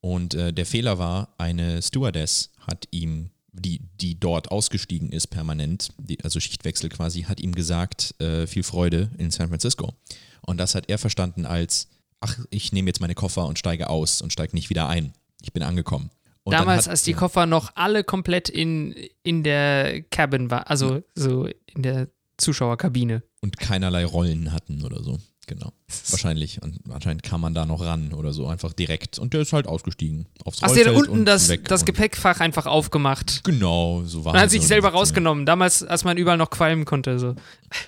Und 0.00 0.34
äh, 0.34 0.52
der 0.52 0.66
Fehler 0.66 0.98
war, 0.98 1.34
eine 1.38 1.80
Stewardess 1.82 2.50
hat 2.66 2.86
ihm, 2.90 3.30
die, 3.54 3.80
die 4.00 4.18
dort 4.18 4.50
ausgestiegen 4.50 5.10
ist 5.10 5.28
permanent, 5.28 5.92
die, 5.98 6.22
also 6.24 6.40
Schichtwechsel 6.40 6.90
quasi, 6.90 7.22
hat 7.22 7.40
ihm 7.40 7.54
gesagt, 7.54 8.20
äh, 8.20 8.46
viel 8.46 8.64
Freude 8.64 9.10
in 9.16 9.30
San 9.30 9.48
Francisco. 9.48 9.94
Und 10.42 10.58
das 10.58 10.74
hat 10.74 10.88
er 10.88 10.98
verstanden 10.98 11.46
als, 11.46 11.88
ach, 12.20 12.38
ich 12.50 12.72
nehme 12.72 12.88
jetzt 12.88 13.00
meine 13.00 13.14
Koffer 13.14 13.46
und 13.46 13.58
steige 13.58 13.88
aus 13.88 14.20
und 14.20 14.32
steige 14.32 14.54
nicht 14.54 14.70
wieder 14.70 14.88
ein. 14.88 15.12
Ich 15.40 15.52
bin 15.52 15.62
angekommen. 15.62 16.10
Und 16.42 16.52
Damals, 16.52 16.84
hat, 16.84 16.90
als 16.90 17.04
die 17.04 17.14
Koffer 17.14 17.46
noch 17.46 17.72
alle 17.74 18.04
komplett 18.04 18.50
in, 18.50 18.94
in 19.22 19.42
der 19.44 20.02
Cabin 20.02 20.50
waren, 20.50 20.64
also 20.64 21.02
so 21.14 21.48
in 21.66 21.82
der 21.82 22.08
Zuschauerkabine. 22.36 23.22
und 23.40 23.58
keinerlei 23.58 24.04
Rollen 24.04 24.52
hatten 24.52 24.82
oder 24.84 25.02
so. 25.02 25.18
Genau. 25.46 25.72
Wahrscheinlich. 26.10 26.62
Und 26.62 26.80
anscheinend 26.90 27.22
kam 27.22 27.40
man 27.40 27.54
da 27.54 27.66
noch 27.66 27.80
ran 27.80 28.12
oder 28.12 28.32
so, 28.32 28.46
einfach 28.46 28.72
direkt. 28.72 29.18
Und 29.18 29.34
der 29.34 29.42
ist 29.42 29.52
halt 29.52 29.66
ausgestiegen. 29.66 30.26
Aufs 30.44 30.62
Hast 30.62 30.74
du 30.74 30.78
ja 30.78 30.84
da 30.84 30.90
Rollfeld 30.92 31.10
unten 31.10 31.24
das, 31.24 31.52
das 31.64 31.84
Gepäckfach 31.84 32.40
einfach 32.40 32.66
aufgemacht? 32.66 33.44
Genau, 33.44 34.02
so 34.04 34.24
war 34.24 34.34
Und 34.34 34.40
hat 34.40 34.46
es 34.46 34.52
sich 34.52 34.62
so 34.62 34.68
selber 34.68 34.90
rausgenommen. 34.90 35.46
Damals, 35.46 35.82
als 35.82 36.04
man 36.04 36.16
überall 36.16 36.38
noch 36.38 36.50
qualmen 36.50 36.84
konnte. 36.84 37.18
So. 37.18 37.34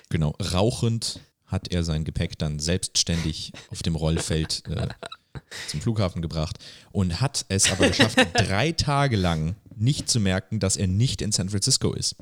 Genau. 0.09 0.35
Rauchend 0.53 1.19
hat 1.45 1.69
er 1.71 1.83
sein 1.83 2.03
Gepäck 2.03 2.37
dann 2.37 2.59
selbstständig 2.59 3.53
auf 3.69 3.81
dem 3.81 3.95
Rollfeld 3.95 4.63
äh, 4.67 4.87
zum 5.67 5.81
Flughafen 5.81 6.21
gebracht 6.21 6.57
und 6.91 7.21
hat 7.21 7.45
es 7.49 7.71
aber 7.71 7.87
geschafft, 7.87 8.17
drei 8.33 8.73
Tage 8.73 9.15
lang 9.15 9.55
nicht 9.75 10.09
zu 10.09 10.19
merken, 10.19 10.59
dass 10.59 10.75
er 10.75 10.87
nicht 10.87 11.21
in 11.21 11.31
San 11.31 11.49
Francisco 11.49 11.93
ist. 11.93 12.15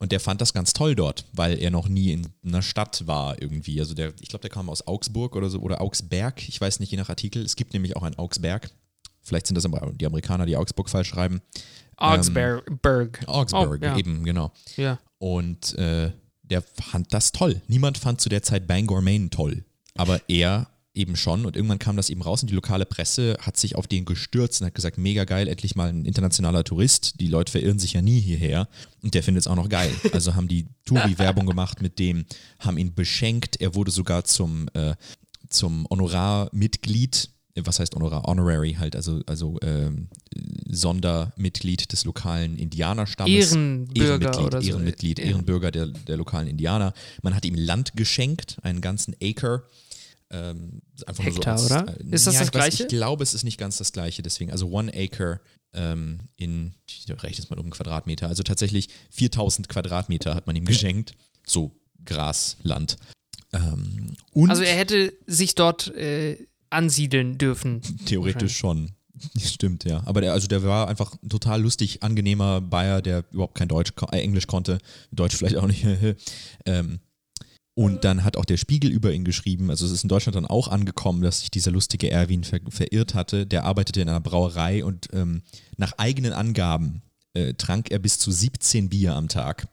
Und 0.00 0.12
der 0.12 0.20
fand 0.20 0.40
das 0.40 0.52
ganz 0.52 0.72
toll 0.72 0.94
dort, 0.94 1.24
weil 1.32 1.58
er 1.58 1.70
noch 1.70 1.88
nie 1.88 2.12
in 2.12 2.28
einer 2.44 2.62
Stadt 2.62 3.06
war 3.08 3.40
irgendwie. 3.42 3.80
Also 3.80 3.94
der, 3.94 4.12
ich 4.20 4.28
glaube, 4.28 4.42
der 4.42 4.50
kam 4.50 4.70
aus 4.70 4.86
Augsburg 4.86 5.34
oder 5.34 5.50
so 5.50 5.58
oder 5.60 5.80
Augsberg. 5.80 6.48
Ich 6.48 6.60
weiß 6.60 6.78
nicht, 6.80 6.90
je 6.92 6.98
nach 6.98 7.08
Artikel. 7.08 7.42
Es 7.44 7.56
gibt 7.56 7.72
nämlich 7.72 7.96
auch 7.96 8.04
ein 8.04 8.14
Augsberg. 8.16 8.70
Vielleicht 9.22 9.48
sind 9.48 9.56
das 9.56 9.64
aber 9.64 9.92
die 9.92 10.06
Amerikaner, 10.06 10.46
die 10.46 10.56
Augsburg 10.56 10.88
falsch 10.88 11.08
schreiben. 11.08 11.42
Augsburg. 11.96 13.24
Augsburg, 13.26 13.80
Oh, 13.82 13.84
ja. 13.84 13.96
eben, 13.98 14.24
genau. 14.24 14.52
Ja. 14.76 14.98
Und 15.18 15.74
äh, 15.76 16.12
der 16.42 16.62
fand 16.62 17.12
das 17.12 17.32
toll. 17.32 17.60
Niemand 17.66 17.98
fand 17.98 18.20
zu 18.20 18.28
der 18.28 18.42
Zeit 18.42 18.66
Bangor, 18.66 19.02
Maine 19.02 19.30
toll. 19.30 19.64
Aber 19.96 20.20
er 20.28 20.68
eben 20.94 21.16
schon. 21.16 21.46
Und 21.46 21.56
irgendwann 21.56 21.78
kam 21.78 21.96
das 21.96 22.10
eben 22.10 22.22
raus 22.22 22.42
und 22.42 22.50
die 22.50 22.54
lokale 22.54 22.86
Presse 22.86 23.36
hat 23.40 23.56
sich 23.56 23.76
auf 23.76 23.86
den 23.86 24.04
gestürzt 24.04 24.60
und 24.60 24.66
hat 24.66 24.74
gesagt, 24.74 24.98
mega 24.98 25.24
geil, 25.24 25.48
endlich 25.48 25.76
mal 25.76 25.88
ein 25.88 26.04
internationaler 26.04 26.64
Tourist. 26.64 27.20
Die 27.20 27.28
Leute 27.28 27.52
verirren 27.52 27.78
sich 27.78 27.92
ja 27.92 28.02
nie 28.02 28.20
hierher. 28.20 28.68
Und 29.02 29.14
der 29.14 29.22
findet 29.22 29.42
es 29.42 29.46
auch 29.48 29.56
noch 29.56 29.68
geil. 29.68 29.90
Also 30.12 30.34
haben 30.34 30.48
die 30.48 30.66
Touri-Werbung 30.86 31.46
gemacht 31.46 31.80
mit 31.80 31.98
dem, 31.98 32.24
haben 32.58 32.78
ihn 32.78 32.94
beschenkt. 32.94 33.60
Er 33.60 33.74
wurde 33.74 33.90
sogar 33.90 34.24
zum, 34.24 34.68
äh, 34.74 34.94
zum 35.48 35.86
Honorarmitglied 35.90 37.30
was 37.66 37.80
heißt 37.80 37.94
Honorar? 37.94 38.24
Honorary 38.24 38.74
halt, 38.78 38.96
also, 38.96 39.20
also 39.26 39.58
ähm, 39.62 40.08
Sondermitglied 40.70 41.90
des 41.92 42.04
lokalen 42.04 42.56
Indianerstammes. 42.58 43.52
Ehrenbürger 43.52 44.32
Ehrenmitglied, 44.32 44.52
so. 44.62 44.68
Ehrenmitglied. 44.68 45.18
Ehrenbürger 45.18 45.70
der, 45.70 45.86
der 45.86 46.16
lokalen 46.16 46.48
Indianer. 46.48 46.92
Man 47.22 47.34
hat 47.34 47.44
ihm 47.44 47.54
Land 47.54 47.96
geschenkt, 47.96 48.58
einen 48.62 48.80
ganzen 48.80 49.14
Acre. 49.22 49.64
Ähm, 50.30 50.82
einfach 51.06 51.24
Hektar, 51.24 51.54
nur 51.54 51.68
so 51.68 51.74
als, 51.74 51.84
oder? 51.84 51.98
äh, 52.00 52.14
Ist 52.14 52.26
das 52.26 52.34
ja, 52.34 52.40
das 52.40 52.50
Gleiche? 52.50 52.82
Ich 52.82 52.88
glaube, 52.88 53.22
es 53.22 53.34
ist 53.34 53.44
nicht 53.44 53.58
ganz 53.58 53.78
das 53.78 53.92
Gleiche, 53.92 54.22
deswegen, 54.22 54.50
also 54.50 54.68
One 54.68 54.92
Acre 54.94 55.40
ähm, 55.72 56.20
in, 56.36 56.74
ich 56.86 57.06
rechne 57.22 57.44
es 57.44 57.50
mal 57.50 57.58
um 57.58 57.70
Quadratmeter, 57.70 58.28
also 58.28 58.42
tatsächlich 58.42 58.88
4000 59.10 59.68
Quadratmeter 59.68 60.34
hat 60.34 60.46
man 60.46 60.56
ihm 60.56 60.64
geschenkt. 60.64 61.12
So 61.46 61.72
Grasland. 62.04 62.96
Ähm, 63.52 64.16
Also 64.48 64.62
er 64.62 64.76
hätte 64.76 65.12
sich 65.26 65.54
dort 65.54 65.88
äh, 65.94 66.36
ansiedeln 66.70 67.38
dürfen. 67.38 67.80
Theoretisch 68.06 68.56
schon. 68.56 68.92
Stimmt, 69.38 69.84
ja. 69.84 70.02
Aber 70.06 70.20
der, 70.20 70.32
also 70.32 70.46
der 70.46 70.62
war 70.62 70.88
einfach 70.88 71.14
ein 71.22 71.28
total 71.28 71.60
lustig, 71.62 72.02
angenehmer 72.02 72.60
Bayer, 72.60 73.02
der 73.02 73.24
überhaupt 73.32 73.56
kein 73.56 73.68
Deutsch, 73.68 73.92
äh, 74.12 74.20
Englisch 74.20 74.46
konnte. 74.46 74.78
Deutsch 75.10 75.36
vielleicht 75.36 75.56
auch 75.56 75.66
nicht. 75.66 75.84
ähm, 76.66 77.00
und 77.78 78.02
dann 78.02 78.24
hat 78.24 78.36
auch 78.36 78.44
der 78.44 78.56
Spiegel 78.56 78.90
über 78.90 79.12
ihn 79.12 79.22
geschrieben, 79.22 79.70
also 79.70 79.86
es 79.86 79.92
ist 79.92 80.02
in 80.02 80.08
Deutschland 80.08 80.34
dann 80.34 80.46
auch 80.46 80.66
angekommen, 80.66 81.22
dass 81.22 81.38
sich 81.38 81.50
dieser 81.52 81.70
lustige 81.70 82.10
Erwin 82.10 82.42
ver 82.42 82.58
verirrt 82.68 83.14
hatte. 83.14 83.46
Der 83.46 83.62
arbeitete 83.62 84.00
in 84.00 84.08
einer 84.08 84.18
Brauerei 84.18 84.84
und 84.84 85.06
ähm, 85.12 85.42
nach 85.76 85.92
eigenen 85.96 86.32
Angaben 86.32 87.02
äh, 87.34 87.54
trank 87.54 87.92
er 87.92 88.00
bis 88.00 88.18
zu 88.18 88.32
17 88.32 88.88
Bier 88.88 89.14
am 89.14 89.28
Tag. 89.28 89.68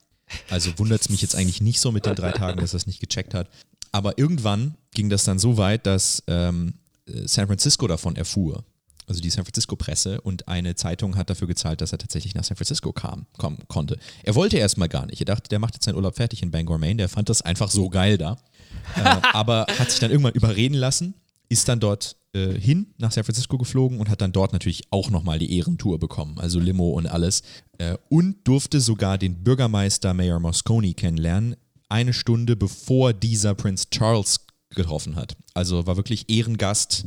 Also 0.51 0.77
wundert 0.77 1.01
es 1.01 1.09
mich 1.09 1.23
jetzt 1.23 1.35
eigentlich 1.35 1.61
nicht 1.61 1.79
so 1.79 1.91
mit 1.91 2.05
den 2.05 2.13
drei 2.13 2.31
Tagen, 2.31 2.59
dass 2.59 2.75
er 2.75 2.77
es 2.77 2.85
nicht 2.85 2.99
gecheckt 2.99 3.33
hat. 3.33 3.49
Aber 3.91 4.19
irgendwann 4.19 4.75
ging 4.93 5.09
das 5.09 5.23
dann 5.23 5.39
so 5.39 5.57
weit, 5.57 5.87
dass 5.87 6.21
ähm, 6.27 6.75
äh, 7.07 7.27
San 7.27 7.47
Francisco 7.47 7.87
davon 7.87 8.15
erfuhr. 8.17 8.63
Also 9.07 9.21
die 9.21 9.29
San 9.29 9.45
Francisco-Presse 9.45 10.21
und 10.21 10.47
eine 10.47 10.75
Zeitung 10.75 11.15
hat 11.15 11.29
dafür 11.29 11.47
gezahlt, 11.47 11.81
dass 11.81 11.91
er 11.91 11.97
tatsächlich 11.97 12.33
nach 12.35 12.43
San 12.43 12.57
Francisco 12.57 12.91
kam, 12.91 13.27
kommen 13.37 13.59
konnte. 13.67 13.99
Er 14.23 14.35
wollte 14.35 14.57
erstmal 14.57 14.89
gar 14.89 15.05
nicht. 15.05 15.19
Er 15.19 15.25
dachte, 15.25 15.49
der 15.49 15.59
macht 15.59 15.75
jetzt 15.75 15.85
seinen 15.85 15.95
Urlaub 15.95 16.15
fertig 16.15 16.41
in 16.41 16.51
Bangor, 16.51 16.77
Maine. 16.77 16.97
Der 16.97 17.09
fand 17.09 17.29
das 17.29 17.41
einfach 17.41 17.69
so 17.69 17.89
geil 17.89 18.17
da. 18.17 18.37
äh, 18.95 19.01
aber 19.33 19.67
hat 19.77 19.91
sich 19.91 19.99
dann 19.99 20.11
irgendwann 20.11 20.33
überreden 20.33 20.75
lassen, 20.75 21.13
ist 21.49 21.67
dann 21.67 21.79
dort 21.79 22.15
äh, 22.33 22.59
hin 22.59 22.87
nach 22.97 23.11
San 23.11 23.23
Francisco 23.23 23.57
geflogen 23.57 23.99
und 23.99 24.09
hat 24.09 24.21
dann 24.21 24.31
dort 24.31 24.53
natürlich 24.53 24.83
auch 24.89 25.09
nochmal 25.09 25.39
die 25.39 25.57
Ehrentour 25.57 25.99
bekommen, 25.99 26.39
also 26.39 26.59
Limo 26.59 26.89
und 26.89 27.07
alles. 27.07 27.43
Äh, 27.77 27.97
und 28.09 28.47
durfte 28.47 28.81
sogar 28.81 29.17
den 29.17 29.43
Bürgermeister 29.43 30.13
Mayor 30.13 30.39
Moscone 30.39 30.93
kennenlernen, 30.93 31.55
eine 31.89 32.13
Stunde 32.13 32.55
bevor 32.55 33.13
dieser 33.13 33.53
Prince 33.53 33.87
Charles 33.89 34.41
getroffen 34.71 35.15
hat. 35.15 35.37
Also 35.53 35.87
war 35.87 35.95
wirklich 35.95 36.29
Ehrengast 36.29 37.05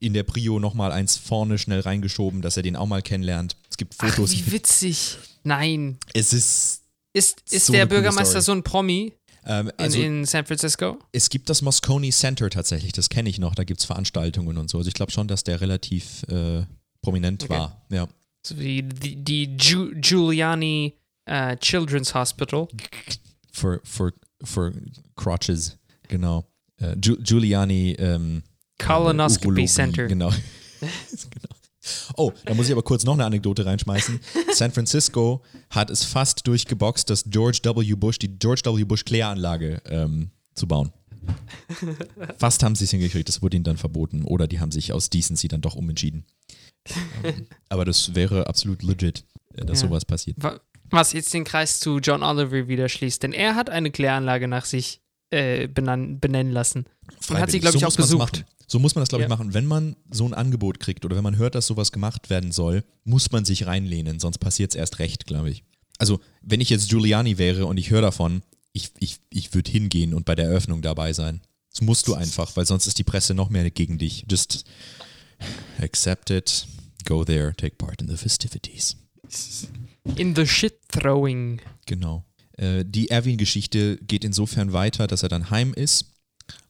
in 0.00 0.12
der 0.14 0.22
Prio 0.22 0.58
nochmal 0.58 0.92
eins 0.92 1.16
vorne 1.16 1.58
schnell 1.58 1.80
reingeschoben, 1.80 2.42
dass 2.42 2.56
er 2.56 2.62
den 2.62 2.76
auch 2.76 2.86
mal 2.86 3.02
kennenlernt. 3.02 3.56
Es 3.70 3.76
gibt 3.76 3.94
Ach, 3.98 4.08
Fotos. 4.08 4.32
wie 4.32 4.52
witzig. 4.52 5.16
Nein. 5.44 5.98
es 6.12 6.32
ist 6.32 6.82
Ist, 7.12 7.42
ist 7.50 7.66
So 7.66 7.72
der 7.72 7.86
Bürgermeister 7.86 8.40
so 8.42 8.52
ein 8.52 8.62
Promi 8.62 9.12
ähm, 9.46 9.68
in, 9.68 9.72
also 9.78 10.00
in 10.00 10.24
San 10.24 10.44
Francisco? 10.46 10.98
es 11.12 11.28
gibt 11.30 11.48
das 11.50 11.62
Moscone 11.62 12.10
Center 12.10 12.48
tatsächlich, 12.50 12.92
das 12.92 13.08
kenne 13.08 13.28
ich 13.30 13.38
noch, 13.38 13.54
da 13.54 13.64
gibt 13.64 13.80
es 13.80 13.86
Veranstaltungen 13.86 14.56
und 14.58 14.68
so. 14.70 14.78
Also 14.78 14.88
ich 14.88 14.94
glaube 14.94 15.12
schon, 15.12 15.28
dass 15.28 15.44
der 15.44 15.60
relativ 15.60 16.22
äh, 16.28 16.64
prominent 17.02 17.44
Okay. 17.44 17.52
war. 17.52 17.82
Ja. 17.90 18.08
So 18.46 18.58
wie 18.58 18.82
die, 18.82 19.16
die 19.16 19.56
Giu 19.56 19.90
Giuliani 19.94 20.94
äh, 21.26 21.56
Children's 21.58 22.14
Hospital. 22.14 22.68
For, 23.52 23.80
for, 23.84 24.12
for 24.42 24.72
crotches, 25.16 25.78
genau. 26.08 26.44
Giu- 26.80 27.16
Giuliani 27.22 27.92
ähm, 27.98 28.42
Colonoscopy 28.78 29.66
Center. 29.66 30.06
Genau. 30.06 30.30
genau. 30.80 31.54
Oh, 32.16 32.32
da 32.46 32.54
muss 32.54 32.66
ich 32.66 32.72
aber 32.72 32.82
kurz 32.82 33.04
noch 33.04 33.12
eine 33.14 33.26
Anekdote 33.26 33.66
reinschmeißen. 33.66 34.18
San 34.52 34.72
Francisco 34.72 35.42
hat 35.70 35.90
es 35.90 36.02
fast 36.04 36.46
durchgeboxt, 36.46 37.10
das 37.10 37.24
George 37.26 37.58
W. 37.62 37.94
Bush, 37.94 38.18
die 38.18 38.38
George 38.38 38.62
W. 38.64 38.84
Bush 38.84 39.04
Kläranlage 39.04 39.82
ähm, 39.86 40.30
zu 40.54 40.66
bauen. 40.66 40.92
Fast 42.38 42.62
haben 42.62 42.74
sie 42.74 42.84
es 42.84 42.90
hingekriegt, 42.90 43.28
das 43.28 43.42
wurde 43.42 43.56
ihnen 43.56 43.64
dann 43.64 43.76
verboten. 43.76 44.22
Oder 44.24 44.46
die 44.46 44.60
haben 44.60 44.70
sich 44.72 44.92
aus 44.92 45.10
Decency 45.10 45.48
dann 45.48 45.60
doch 45.60 45.74
umentschieden. 45.74 46.24
Ähm, 47.22 47.46
aber 47.68 47.84
das 47.84 48.14
wäre 48.14 48.46
absolut 48.46 48.82
legit, 48.82 49.24
äh, 49.54 49.64
dass 49.64 49.82
Ja. 49.82 49.88
sowas 49.88 50.04
passiert. 50.04 50.36
Wa- 50.42 50.60
Was 50.90 51.12
jetzt 51.12 51.32
den 51.34 51.44
Kreis 51.44 51.80
zu 51.80 51.98
John 51.98 52.22
Oliver 52.22 52.68
wieder 52.68 52.88
schließt. 52.88 53.22
Denn 53.22 53.32
er 53.32 53.54
hat 53.56 53.68
eine 53.70 53.90
Kläranlage 53.90 54.48
nach 54.48 54.64
sich 54.66 55.00
äh, 55.34 55.66
benennen, 55.68 56.20
benennen 56.20 56.52
lassen. 56.52 56.84
Und 57.28 57.38
hat 57.38 57.50
sie, 57.50 57.60
glaube 57.60 57.76
ich, 57.76 57.80
so 57.82 57.88
auch 57.88 57.96
besucht. 57.96 58.18
Machen. 58.18 58.44
So 58.66 58.78
muss 58.78 58.94
man 58.94 59.02
das, 59.02 59.08
glaube 59.10 59.22
Ja. 59.22 59.26
ich, 59.26 59.30
machen. 59.30 59.52
Wenn 59.54 59.66
man 59.66 59.96
so 60.10 60.24
ein 60.26 60.32
Angebot 60.34 60.80
kriegt 60.80 61.04
oder 61.04 61.16
wenn 61.16 61.22
man 61.24 61.36
hört, 61.36 61.54
dass 61.54 61.66
sowas 61.66 61.92
gemacht 61.92 62.30
werden 62.30 62.52
soll, 62.52 62.84
muss 63.04 63.30
man 63.32 63.44
sich 63.44 63.66
reinlehnen, 63.66 64.20
sonst 64.20 64.38
passiert 64.38 64.70
es 64.70 64.76
erst 64.76 64.98
recht, 64.98 65.26
glaube 65.26 65.50
ich. 65.50 65.64
Also, 65.98 66.20
wenn 66.42 66.60
ich 66.60 66.70
jetzt 66.70 66.88
Giuliani 66.88 67.38
wäre 67.38 67.66
und 67.66 67.76
ich 67.76 67.90
höre 67.90 68.00
davon, 68.02 68.42
ich, 68.72 68.90
ich, 68.98 69.18
ich 69.30 69.54
würde 69.54 69.70
hingehen 69.70 70.14
und 70.14 70.24
bei 70.24 70.34
der 70.34 70.46
Eröffnung 70.46 70.82
dabei 70.82 71.12
sein. 71.12 71.40
Das 71.70 71.80
musst 71.82 72.08
du 72.08 72.14
einfach, 72.14 72.56
weil 72.56 72.66
sonst 72.66 72.86
ist 72.86 72.98
die 72.98 73.04
Presse 73.04 73.34
noch 73.34 73.50
mehr 73.50 73.68
gegen 73.70 73.98
dich. 73.98 74.24
Just 74.30 74.64
accept 75.80 76.30
it, 76.30 76.66
go 77.04 77.24
there, 77.24 77.54
take 77.56 77.76
part 77.76 78.00
in 78.00 78.08
the 78.08 78.16
festivities. 78.16 78.96
In 80.16 80.34
the 80.34 80.46
shit 80.46 80.78
throwing. 80.88 81.60
Genau. 81.86 82.24
Äh, 82.56 82.84
die 82.86 83.10
Erwin-Geschichte 83.10 83.96
geht 83.98 84.24
insofern 84.24 84.72
weiter, 84.72 85.06
dass 85.06 85.22
er 85.22 85.28
dann 85.28 85.50
heim 85.50 85.72
ist 85.74 86.12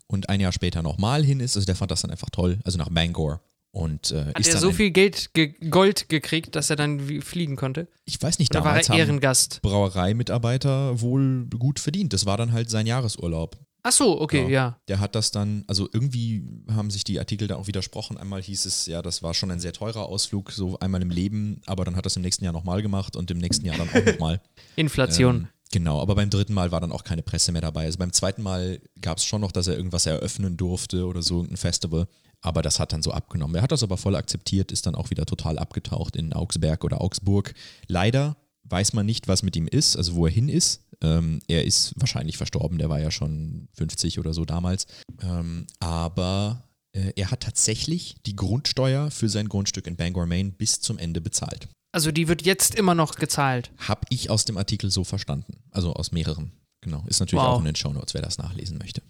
und 0.07 0.29
ein 0.29 0.41
Jahr 0.41 0.53
später 0.53 0.83
nochmal 0.83 1.25
hin 1.25 1.41
ist. 1.41 1.57
Also 1.57 1.67
der 1.67 1.77
fand 1.77 1.91
das 1.91 2.03
dann 2.03 2.11
einfach 2.11 2.31
toll, 2.31 2.59
also 2.65 2.79
nach 2.79 2.89
Bangor. 2.91 3.41
Und 3.71 4.13
äh, 4.13 4.27
Hat 4.27 4.39
ist 4.39 4.55
er 4.55 4.61
so 4.61 4.71
viel 4.71 4.93
Geld, 4.93 5.31
ge 5.35 5.53
Gold 5.69 6.09
gekriegt, 6.09 6.55
dass 6.55 6.71
er 6.71 6.77
dann 6.77 7.01
fliegen 7.23 7.57
konnte? 7.57 7.89
ich 8.05 8.23
weiß 8.23 8.39
nicht, 8.39 8.55
Oder 8.55 8.65
war 8.65 8.77
er 8.81 8.89
Ehrengast? 8.95 9.61
Brauereimitarbeiter 9.63 11.01
wohl 11.01 11.47
gut 11.59 11.81
verdient. 11.81 12.13
Das 12.13 12.25
war 12.25 12.37
dann 12.37 12.53
halt 12.53 12.71
sein 12.71 12.87
Jahresurlaub. 12.87 13.59
Ach 13.83 13.93
so, 13.93 14.21
okay, 14.21 14.43
Ja. 14.45 14.49
ja. 14.49 14.79
Der 14.89 15.01
hat 15.01 15.15
das 15.15 15.31
dann, 15.31 15.65
also 15.67 15.89
irgendwie 15.93 16.43
haben 16.71 16.91
sich 16.91 17.05
die 17.05 17.19
Artikel 17.19 17.49
da 17.49 17.57
auch 17.57 17.67
widersprochen. 17.67 18.17
Einmal 18.17 18.41
hieß 18.43 18.65
es, 18.65 18.87
ja, 18.87 19.03
das 19.03 19.23
war 19.23 19.35
schon 19.35 19.51
ein 19.51 19.61
sehr 19.61 19.73
teurer 19.73 20.07
Ausflug, 20.07 20.53
so 20.53 20.79
einmal 20.79 21.03
im 21.03 21.11
Leben, 21.11 21.61
aber 21.67 21.85
dann 21.85 21.97
hat 21.97 22.07
er 22.07 22.09
es 22.09 22.17
im 22.17 22.23
nächsten 22.23 22.45
Jahr 22.45 22.55
nochmal 22.55 22.81
gemacht 22.81 23.17
und 23.17 23.31
im 23.31 23.39
nächsten 23.39 23.67
Jahr 23.67 23.77
dann 23.77 23.89
auch 23.91 24.07
nochmal. 24.13 24.41
Inflation. 24.77 25.37
Ähm, 25.37 25.49
genau, 25.75 26.01
aber 26.01 26.15
beim 26.15 26.31
dritten 26.31 26.55
Mal 26.55 26.71
war 26.71 26.81
dann 26.81 26.93
auch 26.93 27.03
keine 27.03 27.23
Presse 27.23 27.51
mehr 27.51 27.61
dabei. 27.61 27.85
Also 27.85 27.99
beim 27.99 28.13
zweiten 28.13 28.43
Mal 28.43 28.81
gab 29.01 29.19
es 29.19 29.25
schon 29.25 29.41
noch, 29.41 29.51
dass 29.51 29.67
er 29.67 29.77
irgendwas 29.77 30.07
eröffnen 30.07 30.57
durfte 30.57 31.05
oder 31.05 31.21
so, 31.21 31.43
ein 31.43 31.57
Festival. 31.57 32.07
Aber 32.41 32.63
das 32.63 32.79
hat 32.79 32.93
dann 32.93 33.03
so 33.03 33.11
abgenommen. 33.11 33.57
Er 33.57 33.63
hat 33.63 33.73
das 33.73 33.83
aber 33.83 33.97
voll 33.97 34.15
akzeptiert, 34.15 34.71
ist 34.71 34.87
dann 34.87 34.95
auch 34.95 35.11
wieder 35.11 35.27
total 35.27 35.59
abgetaucht 35.59 36.15
in 36.15 36.33
Augsberg 36.33 36.85
oder 36.85 37.01
Augsburg. 37.01 37.55
Leider 37.89 38.37
weiß 38.65 38.93
man 38.93 39.05
nicht, 39.05 39.27
was 39.27 39.43
mit 39.43 39.57
ihm 39.57 39.67
ist, 39.67 39.97
also 39.97 40.15
wo 40.15 40.27
er 40.27 40.33
hin 40.33 40.49
ist. 40.49 40.85
Ähm, 41.03 41.41
er 41.49 41.65
ist 41.65 41.93
wahrscheinlich 41.97 42.37
verstorben, 42.37 42.79
der 42.79 42.89
war 42.89 43.01
ja 43.01 43.11
schon 43.11 43.69
50 43.73 44.21
oder 44.21 44.33
so 44.33 44.45
damals. 44.45 44.87
Ähm, 45.23 45.67
aber 45.81 46.63
äh, 46.93 47.13
er 47.17 47.33
hat 47.33 47.41
tatsächlich 47.41 48.15
die 48.27 48.37
Grundsteuer 48.37 49.11
für 49.11 49.29
sein 49.29 49.49
Grundstück 49.49 49.89
in 49.89 49.97
Bangor, 49.97 50.27
Maine 50.27 50.53
bis 50.53 50.81
zum 50.81 50.99
Ende 50.99 51.21
bezahlt. 51.21 51.69
Also 51.95 52.11
die 52.11 52.27
wird 52.27 52.43
jetzt 52.43 52.75
immer 52.75 52.97
noch 52.97 53.15
gezahlt. 53.15 53.71
Habe 53.79 54.01
ich 54.11 54.29
aus 54.29 54.45
dem 54.45 54.57
Artikel 54.59 54.91
so 54.91 55.05
verstanden. 55.05 55.59
Also 55.71 55.93
aus 55.95 56.11
mehreren. 56.11 56.51
Genau. 56.81 57.05
Ist 57.07 57.21
natürlich 57.21 57.45
Wow. 57.45 57.51
auch 57.55 57.59
in 57.61 57.67
den 57.67 57.77
Shownotes, 57.77 58.15
wer 58.15 58.21
das 58.23 58.37
nachlesen 58.37 58.79
möchte. 58.79 59.01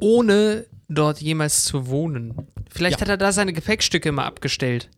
Ohne 0.00 0.66
dort 0.88 1.22
jemals 1.22 1.64
zu 1.64 1.86
wohnen. 1.86 2.34
Vielleicht 2.70 2.96
Ja. 2.98 3.00
hat 3.00 3.08
er 3.08 3.16
da 3.16 3.32
seine 3.32 3.54
Gepäckstücke 3.54 4.10
immer 4.10 4.24
abgestellt. 4.26 4.90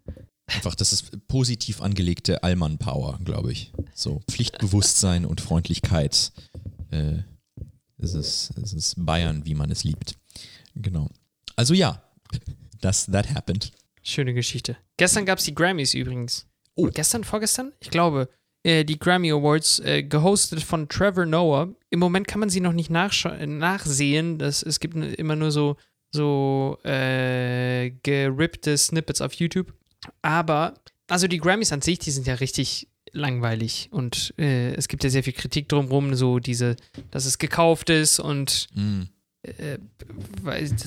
Einfach, 0.46 0.74
das 0.74 0.92
ist 0.92 1.28
positiv 1.28 1.80
angelegte 1.80 2.42
Allmann-Power, 2.42 3.20
glaube 3.24 3.52
ich. 3.52 3.72
So 3.94 4.20
Pflichtbewusstsein 4.28 5.24
und 5.26 5.40
Freundlichkeit. 5.40 6.32
Äh, 6.90 7.18
es, 7.98 8.14
ist, 8.14 8.50
es 8.60 8.72
ist 8.72 8.94
Bayern, 8.98 9.44
wie 9.46 9.54
man 9.54 9.70
es 9.70 9.84
liebt. 9.84 10.16
Genau. 10.74 11.08
Also 11.54 11.72
ja, 11.72 12.02
das, 12.80 13.06
that 13.06 13.32
happened. 13.32 13.70
Schöne 14.02 14.34
Geschichte. 14.34 14.76
Gestern 14.96 15.24
gab 15.24 15.38
es 15.38 15.44
die 15.44 15.54
Grammys 15.54 15.94
übrigens. 15.94 16.46
Oh. 16.76 16.88
Gestern, 16.92 17.24
vorgestern? 17.24 17.72
Ich 17.80 17.90
glaube. 17.90 18.28
Äh, 18.62 18.84
die 18.84 18.98
Grammy 18.98 19.30
Awards, 19.30 19.78
äh, 19.80 20.02
gehostet 20.02 20.62
von 20.62 20.88
Trevor 20.88 21.26
Noah. 21.26 21.68
Im 21.90 21.98
Moment 22.00 22.26
kann 22.26 22.40
man 22.40 22.50
sie 22.50 22.60
noch 22.60 22.72
nicht 22.72 22.90
nachsehen. 22.90 24.38
Das, 24.38 24.62
es 24.62 24.80
gibt 24.80 24.96
immer 24.96 25.36
nur 25.36 25.50
so, 25.50 25.76
so 26.10 26.78
äh, 26.84 27.90
gerippte 28.02 28.76
Snippets 28.76 29.20
auf 29.20 29.34
YouTube. 29.34 29.72
Aber, 30.22 30.74
also 31.08 31.28
die 31.28 31.38
Grammys 31.38 31.72
an 31.72 31.80
sich, 31.80 31.98
die 31.98 32.10
sind 32.10 32.26
ja 32.26 32.34
richtig 32.34 32.88
langweilig. 33.12 33.88
Und 33.92 34.34
äh, 34.38 34.74
es 34.74 34.88
gibt 34.88 35.04
ja 35.04 35.10
sehr 35.10 35.22
viel 35.22 35.32
Kritik 35.32 35.68
drumherum, 35.68 36.14
so 36.14 36.38
diese, 36.38 36.76
dass 37.10 37.24
es 37.24 37.38
gekauft 37.38 37.90
ist 37.90 38.18
und 38.18 38.68
Mm. 38.74 39.02
Äh, 39.42 39.78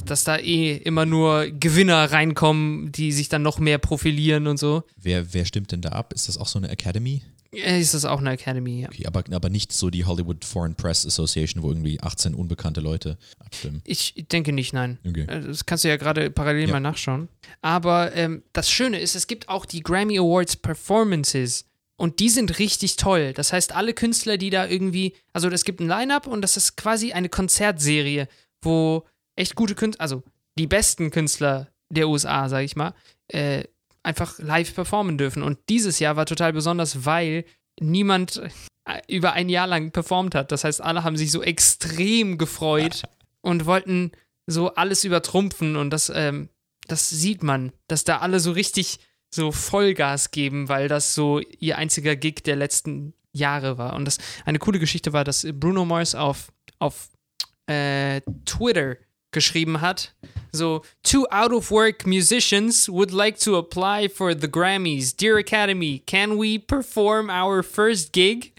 dass 0.06 0.24
da 0.24 0.38
eh 0.38 0.78
immer 0.78 1.06
nur 1.06 1.48
Gewinner 1.48 2.12
reinkommen, 2.12 2.92
die 2.92 3.12
sich 3.12 3.30
dann 3.30 3.42
noch 3.42 3.60
mehr 3.60 3.78
profilieren 3.78 4.48
und 4.48 4.58
so. 4.58 4.84
Wer, 4.98 5.34
wer 5.34 5.46
stimmt 5.46 5.72
denn 5.72 5.82
da 5.82 5.90
ab? 5.90 6.14
Ist 6.14 6.28
das 6.28 6.38
auch 6.38 6.48
so 6.48 6.60
eine 6.60 6.70
Academy? 6.70 7.22
Äh, 7.52 7.80
Ist 7.82 7.96
das 7.96 8.06
auch 8.06 8.20
eine 8.20 8.30
Academy, 8.32 8.82
ja. 8.82 8.90
Okay, 8.90 9.08
aber, 9.08 9.24
aber 9.32 9.50
nicht 9.50 9.72
so 9.72 9.90
die 9.90 10.06
Hollywood 10.06 10.46
Foreign 10.46 10.76
Press 10.76 11.04
Association, 11.06 11.64
wo 11.64 11.70
irgendwie 11.70 12.00
18 12.00 12.36
unbekannte 12.36 12.80
Leute 12.80 13.18
abstimmen. 13.40 13.82
Ich 13.86 14.14
denke 14.32 14.54
nicht, 14.54 14.72
nein. 14.72 15.00
Okay. 15.08 15.24
Äh, 15.28 15.42
Das 15.42 15.66
kannst 15.66 15.84
du 15.84 15.88
ja 15.88 15.98
gerade 15.98 16.30
parallel 16.30 16.68
Ja. 16.68 16.74
mal 16.74 16.80
nachschauen. 16.80 17.28
Aber 17.62 18.14
ähm, 18.16 18.44
das 18.54 18.70
Schöne 18.70 19.00
ist, 19.00 19.16
es 19.16 19.26
gibt 19.26 19.50
auch 19.50 19.66
die 19.66 19.82
Grammy 19.82 20.20
Awards 20.20 20.58
Performances. 20.58 21.66
Und 22.00 22.22
die 22.22 22.30
sind 22.30 22.60
richtig 22.60 22.96
toll. 22.96 23.34
Das 23.34 23.52
heißt, 23.52 23.76
alle 23.76 23.94
Künstler, 23.94 24.38
die 24.38 24.50
da 24.50 24.66
irgendwie, 24.66 25.14
also 25.34 25.50
es 25.50 25.66
gibt 25.66 25.82
ein 25.82 25.88
Line-up 25.90 26.28
und 26.28 26.42
das 26.42 26.56
ist 26.56 26.78
quasi 26.78 27.12
eine 27.12 27.28
Konzertserie, 27.28 28.30
wo 28.62 29.06
echt 29.36 29.56
gute 29.56 29.76
Künstler, 29.76 30.02
also 30.02 30.24
die 30.58 30.66
besten 30.66 31.12
Künstler 31.12 31.68
der 31.90 32.08
USA, 32.08 32.48
sag 32.48 32.64
ich 32.64 32.78
mal, 32.78 32.94
äh, 33.28 33.66
einfach 34.02 34.40
live 34.40 34.74
performen 34.74 35.18
dürfen. 35.18 35.44
Und 35.44 35.60
dieses 35.68 36.00
Jahr 36.00 36.16
war 36.16 36.26
total 36.26 36.54
besonders, 36.54 37.06
weil 37.06 37.44
niemand 37.82 38.42
äh, 38.86 39.02
über 39.10 39.34
ein 39.34 39.50
Jahr 39.50 39.68
lang 39.68 39.92
performt 39.92 40.36
hat. 40.36 40.54
Das 40.54 40.64
heißt, 40.64 40.82
alle 40.82 41.04
haben 41.04 41.18
sich 41.18 41.32
so 41.32 41.44
extrem 41.44 42.38
gefreut 42.38 43.04
und 43.42 43.66
wollten 43.66 44.14
so 44.48 44.74
alles 44.74 45.04
übertrumpfen 45.04 45.76
und 45.76 45.90
das, 45.90 46.10
ähm, 46.16 46.48
das 46.88 47.10
sieht 47.10 47.44
man, 47.44 47.74
dass 47.88 48.06
da 48.06 48.20
alle 48.20 48.40
so 48.40 48.54
richtig 48.54 49.00
so 49.30 49.52
Vollgas 49.52 50.32
geben, 50.32 50.70
weil 50.70 50.88
das 50.88 51.14
so 51.14 51.40
ihr 51.60 51.78
einziger 51.78 52.16
Gig 52.16 52.44
der 52.44 52.56
letzten 52.56 53.14
Jahre 53.32 53.78
war. 53.78 53.94
Und 53.96 54.06
das 54.06 54.18
eine 54.46 54.60
coole 54.60 54.80
Geschichte 54.80 55.14
war, 55.14 55.24
dass 55.24 55.46
Bruno 55.54 55.86
Mars 55.86 56.16
auf, 56.16 56.52
auf 56.80 57.10
äh, 57.68 58.22
Twitter 58.46 58.98
geschrieben 59.32 59.82
hat, 59.82 60.16
so 60.52 60.82
two 61.04 61.26
out 61.30 61.52
of 61.52 61.70
work 61.70 62.08
musicians 62.08 62.90
would 62.90 63.12
like 63.12 63.40
to 63.40 63.58
apply 63.58 64.10
for 64.10 64.34
the 64.34 64.50
Grammys. 64.50 65.16
Dear 65.16 65.38
Academy, 65.38 66.02
can 66.06 66.40
we 66.40 66.60
perform 66.60 67.30
our 67.30 67.62
first 67.62 68.12
gig? 68.12 68.54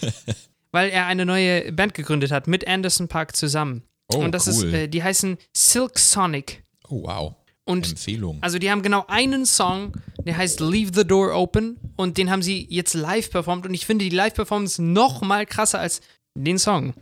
Weil 0.72 0.90
er 0.90 1.06
eine 1.06 1.24
neue 1.26 1.72
Band 1.72 1.94
gegründet 1.94 2.30
hat 2.30 2.46
mit 2.46 2.66
Anderson 2.66 3.08
Park 3.08 3.36
zusammen. 3.36 3.82
Oh, 4.08 4.18
Und 4.18 4.32
das 4.32 4.46
cool. 4.46 4.68
ist, 4.68 4.74
äh, 4.74 4.88
die 4.88 5.02
heißen 5.02 5.38
Silk 5.54 5.98
Sonic. 5.98 6.62
Oh, 6.88 7.02
wow. 7.04 7.34
Und 7.64 7.88
Empfehlung. 7.90 8.38
also 8.42 8.58
die 8.58 8.70
haben 8.70 8.82
genau 8.82 9.04
einen 9.06 9.46
Song, 9.46 9.92
der 10.24 10.36
heißt 10.36 10.60
Leave 10.60 10.90
the 10.94 11.04
Door 11.06 11.34
Open 11.34 11.78
und 11.96 12.18
den 12.18 12.28
haben 12.30 12.42
sie 12.42 12.66
jetzt 12.68 12.94
live 12.94 13.30
performt 13.30 13.66
und 13.66 13.74
ich 13.74 13.86
finde 13.86 14.04
die 14.04 14.14
Live-Performance 14.14 14.82
noch 14.82 15.20
mal 15.22 15.46
krasser 15.46 15.78
als 15.78 16.00
den 16.34 16.58
Song. 16.58 16.92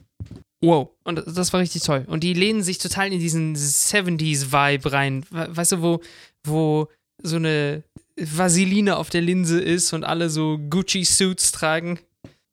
Wow. 0.62 0.90
Und 1.04 1.22
das- 1.26 1.52
war 1.54 1.60
richtig 1.60 1.82
toll. 1.82 2.04
Und 2.06 2.22
die 2.22 2.34
lehnen 2.34 2.62
sich 2.62 2.76
total 2.78 3.10
in 3.12 3.18
diesen 3.20 3.54
70s-Vibe 3.56 4.92
rein. 4.92 5.24
We- 5.30 5.56
Weißt 5.56 5.72
du, 5.72 5.82
wo, 5.82 6.00
wo 6.44 6.88
so 7.22 7.36
eine 7.36 7.82
Vaseline 8.16 8.96
auf 8.98 9.08
der 9.08 9.22
Linse 9.22 9.60
ist 9.60 9.92
und 9.94 10.04
alle 10.04 10.28
so 10.28 10.58
Gucci-Suits 10.58 11.52
tragen. 11.52 11.98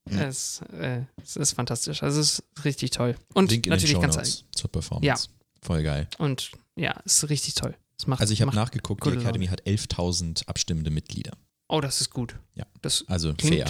Es, 0.09 0.61
äh, 0.79 1.01
es 1.21 1.35
ist 1.35 1.51
fantastisch. 1.53 2.01
Also 2.03 2.21
es 2.21 2.39
ist 2.39 2.43
richtig 2.63 2.91
toll. 2.91 3.15
Und 3.33 3.51
Link 3.51 3.67
natürlich 3.67 3.99
ganz 3.99 4.45
zur 4.51 4.71
Performance. 4.71 5.05
Ja. 5.05 5.15
Voll 5.61 5.83
geil. 5.83 6.07
Und 6.17 6.51
ja, 6.77 6.95
es 7.03 7.23
ist 7.23 7.29
richtig 7.29 7.55
toll. 7.55 7.75
Macht, 8.05 8.21
Also 8.21 8.33
ich 8.33 8.41
habe 8.41 8.53
nachgeguckt, 8.55 9.03
die 9.05 9.09
Academy 9.09 9.47
hat 9.47 9.65
11.000 9.65 10.47
abstimmende 10.47 10.91
Mitglieder. 10.91 11.31
Oh, 11.67 11.81
das 11.81 11.99
ist 12.01 12.11
gut. 12.11 12.35
Ja. 12.53 12.65
Das 12.81 13.03
Also 13.07 13.33
fair. 13.39 13.65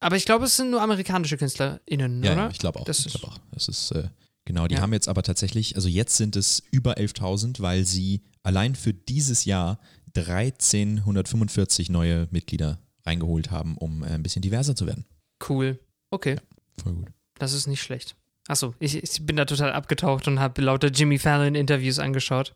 Aber 0.00 0.16
ich 0.16 0.24
glaube, 0.26 0.44
es 0.44 0.56
sind 0.56 0.70
nur 0.70 0.82
amerikanische 0.82 1.36
KünstlerInnen, 1.38 2.22
Ja, 2.22 2.32
oder? 2.32 2.42
ja 2.42 2.50
ich 2.50 2.58
glaube 2.58 2.80
auch. 2.80 2.84
Das 2.84 3.00
ich 3.00 3.06
ist- 3.06 3.20
glaube 3.20 3.34
auch. 3.34 3.38
Das 3.52 3.68
ist, 3.68 3.90
äh, 3.92 4.08
genau, 4.44 4.66
die 4.66 4.74
Ja. 4.74 4.80
haben 4.82 4.92
jetzt 4.92 5.08
aber 5.08 5.22
tatsächlich, 5.22 5.76
also 5.76 5.88
jetzt 5.88 6.16
sind 6.16 6.36
es 6.36 6.62
über 6.70 6.98
11.000, 6.98 7.60
weil 7.60 7.84
sie 7.84 8.22
allein 8.42 8.74
für 8.74 8.92
dieses 8.92 9.44
Jahr 9.46 9.78
1345 10.14 11.88
neue 11.90 12.28
Mitglieder 12.30 12.78
reingeholt 13.04 13.50
haben, 13.50 13.76
um 13.78 14.02
äh, 14.02 14.08
ein 14.08 14.22
bisschen 14.22 14.42
diverser 14.42 14.74
zu 14.74 14.86
werden. 14.86 15.04
Cool. 15.48 15.78
Okay, 16.10 16.36
Voll 16.82 16.94
gut. 16.94 17.08
das 17.38 17.52
ist 17.52 17.66
nicht 17.66 17.82
schlecht. 17.82 18.16
Achso, 18.48 18.74
ich, 18.78 18.96
ich 19.02 19.26
bin 19.26 19.36
da 19.36 19.44
total 19.44 19.72
abgetaucht 19.72 20.28
und 20.28 20.38
habe 20.38 20.62
lauter 20.62 20.88
Jimmy 20.88 21.18
Fallon-Interviews 21.18 21.98
angeschaut. 21.98 22.54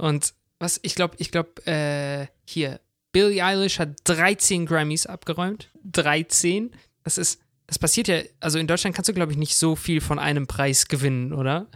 Und 0.00 0.34
was, 0.58 0.80
ich 0.82 0.94
glaube, 0.94 1.14
ich 1.18 1.30
glaube, 1.30 1.66
äh, 1.66 2.26
hier, 2.44 2.80
Billie 3.12 3.44
Eilish 3.44 3.78
hat 3.78 3.96
13 4.04 4.66
Grammys 4.66 5.06
abgeräumt. 5.06 5.68
13. 5.84 6.70
Das 7.02 7.18
ist, 7.18 7.40
das 7.66 7.78
passiert 7.78 8.08
ja, 8.08 8.20
also 8.40 8.58
in 8.58 8.66
Deutschland 8.66 8.94
kannst 8.94 9.08
du, 9.08 9.14
glaube 9.14 9.32
ich, 9.32 9.38
nicht 9.38 9.56
so 9.56 9.76
viel 9.76 10.00
von 10.00 10.18
einem 10.18 10.46
Preis 10.46 10.88
gewinnen, 10.88 11.32
oder? 11.32 11.66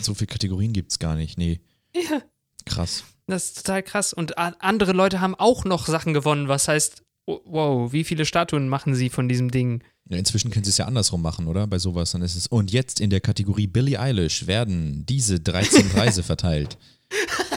So 0.00 0.14
viele 0.14 0.28
Kategorien 0.28 0.72
gibt 0.72 0.92
es 0.92 0.98
gar 0.98 1.16
nicht. 1.16 1.38
Nee. 1.38 1.60
Ja. 1.94 2.22
Krass. 2.64 3.04
Das 3.26 3.46
ist 3.46 3.58
total 3.58 3.82
krass. 3.82 4.12
Und 4.12 4.38
andere 4.38 4.92
Leute 4.92 5.20
haben 5.20 5.34
auch 5.34 5.64
noch 5.64 5.86
Sachen 5.86 6.14
gewonnen, 6.14 6.48
was 6.48 6.68
heißt, 6.68 7.02
oh, 7.26 7.40
wow, 7.44 7.92
wie 7.92 8.04
viele 8.04 8.24
Statuen 8.24 8.68
machen 8.68 8.94
sie 8.94 9.10
von 9.10 9.28
diesem 9.28 9.50
Ding? 9.50 9.82
Ja, 10.08 10.16
inzwischen 10.16 10.50
können 10.50 10.64
sie 10.64 10.70
es 10.70 10.78
ja 10.78 10.86
andersrum 10.86 11.20
machen, 11.20 11.46
oder? 11.46 11.66
Bei 11.66 11.78
sowas. 11.78 12.12
Dann 12.12 12.22
ist 12.22 12.36
es, 12.36 12.46
und 12.46 12.72
jetzt 12.72 13.00
in 13.00 13.10
der 13.10 13.20
Kategorie 13.20 13.66
Billie 13.66 14.00
Eilish 14.00 14.46
werden 14.46 15.04
diese 15.06 15.40
13 15.40 15.90
Preise 15.90 16.22
verteilt. 16.22 16.78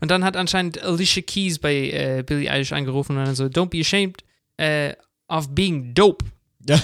Und 0.00 0.10
dann 0.10 0.24
hat 0.24 0.36
anscheinend 0.36 0.82
Alicia 0.82 1.22
Keys 1.22 1.58
bei 1.58 1.74
äh, 1.90 2.22
Billie 2.26 2.50
Eilish 2.50 2.72
angerufen 2.72 3.16
und 3.16 3.24
dann 3.24 3.34
so, 3.34 3.44
don't 3.44 3.66
be 3.66 3.80
ashamed 3.80 4.22
äh, 4.56 4.94
of 5.28 5.48
being 5.54 5.94
dope. 5.94 6.24
Ja. 6.68 6.80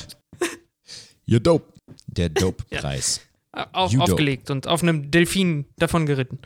You're 1.28 1.40
dope. 1.40 1.72
Der 2.06 2.28
Dope-Preis. 2.28 3.20
Äh, 3.52 3.64
Auf, 3.72 3.92
You 3.92 3.98
dope. 4.00 4.12
aufgelegt 4.12 4.50
und 4.50 4.66
auf 4.66 4.82
einem 4.82 5.10
Delfin 5.10 5.66
davon 5.76 6.06
geritten. 6.06 6.38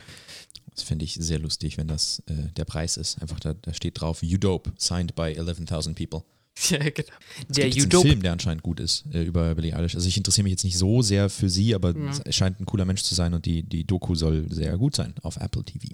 Das 0.73 0.83
finde 0.83 1.05
ich 1.05 1.15
sehr 1.15 1.39
lustig, 1.39 1.77
wenn 1.77 1.87
das 1.87 2.21
äh, 2.27 2.33
der 2.55 2.65
Preis 2.65 2.97
ist. 2.97 3.21
Einfach 3.21 3.39
da, 3.39 3.53
da 3.53 3.73
steht 3.73 3.99
drauf, 3.99 4.21
You 4.21 4.37
Dope, 4.37 4.71
signed 4.77 5.15
by 5.15 5.33
11.000 5.33 5.95
people. 5.95 6.23
Ja, 6.69 6.79
genau. 6.79 7.07
Der 7.49 7.65
einen 7.65 7.89
Dope. 7.89 8.07
Film, 8.07 8.21
der 8.23 8.31
anscheinend 8.31 8.63
gut 8.63 8.79
ist, 8.79 9.05
äh, 9.13 9.21
über 9.23 9.53
Billie 9.55 9.75
Eilish. 9.75 9.93
Also 9.95 10.07
ich 10.07 10.17
interessiere 10.17 10.43
mich 10.43 10.51
jetzt 10.51 10.63
nicht 10.63 10.77
so 10.77 11.01
sehr 11.03 11.29
für 11.29 11.49
sie, 11.49 11.75
aber 11.75 11.95
Ja. 11.95 12.11
es 12.25 12.35
scheint 12.35 12.59
ein 12.59 12.65
cooler 12.65 12.85
Mensch 12.85 13.03
zu 13.03 13.13
sein 13.15 13.33
und 13.33 13.45
die, 13.45 13.61
die 13.63 13.83
Doku 13.85 14.15
soll 14.15 14.45
sehr 14.49 14.75
gut 14.77 14.95
sein 14.95 15.13
auf 15.21 15.37
Apple 15.37 15.63
TV. 15.63 15.89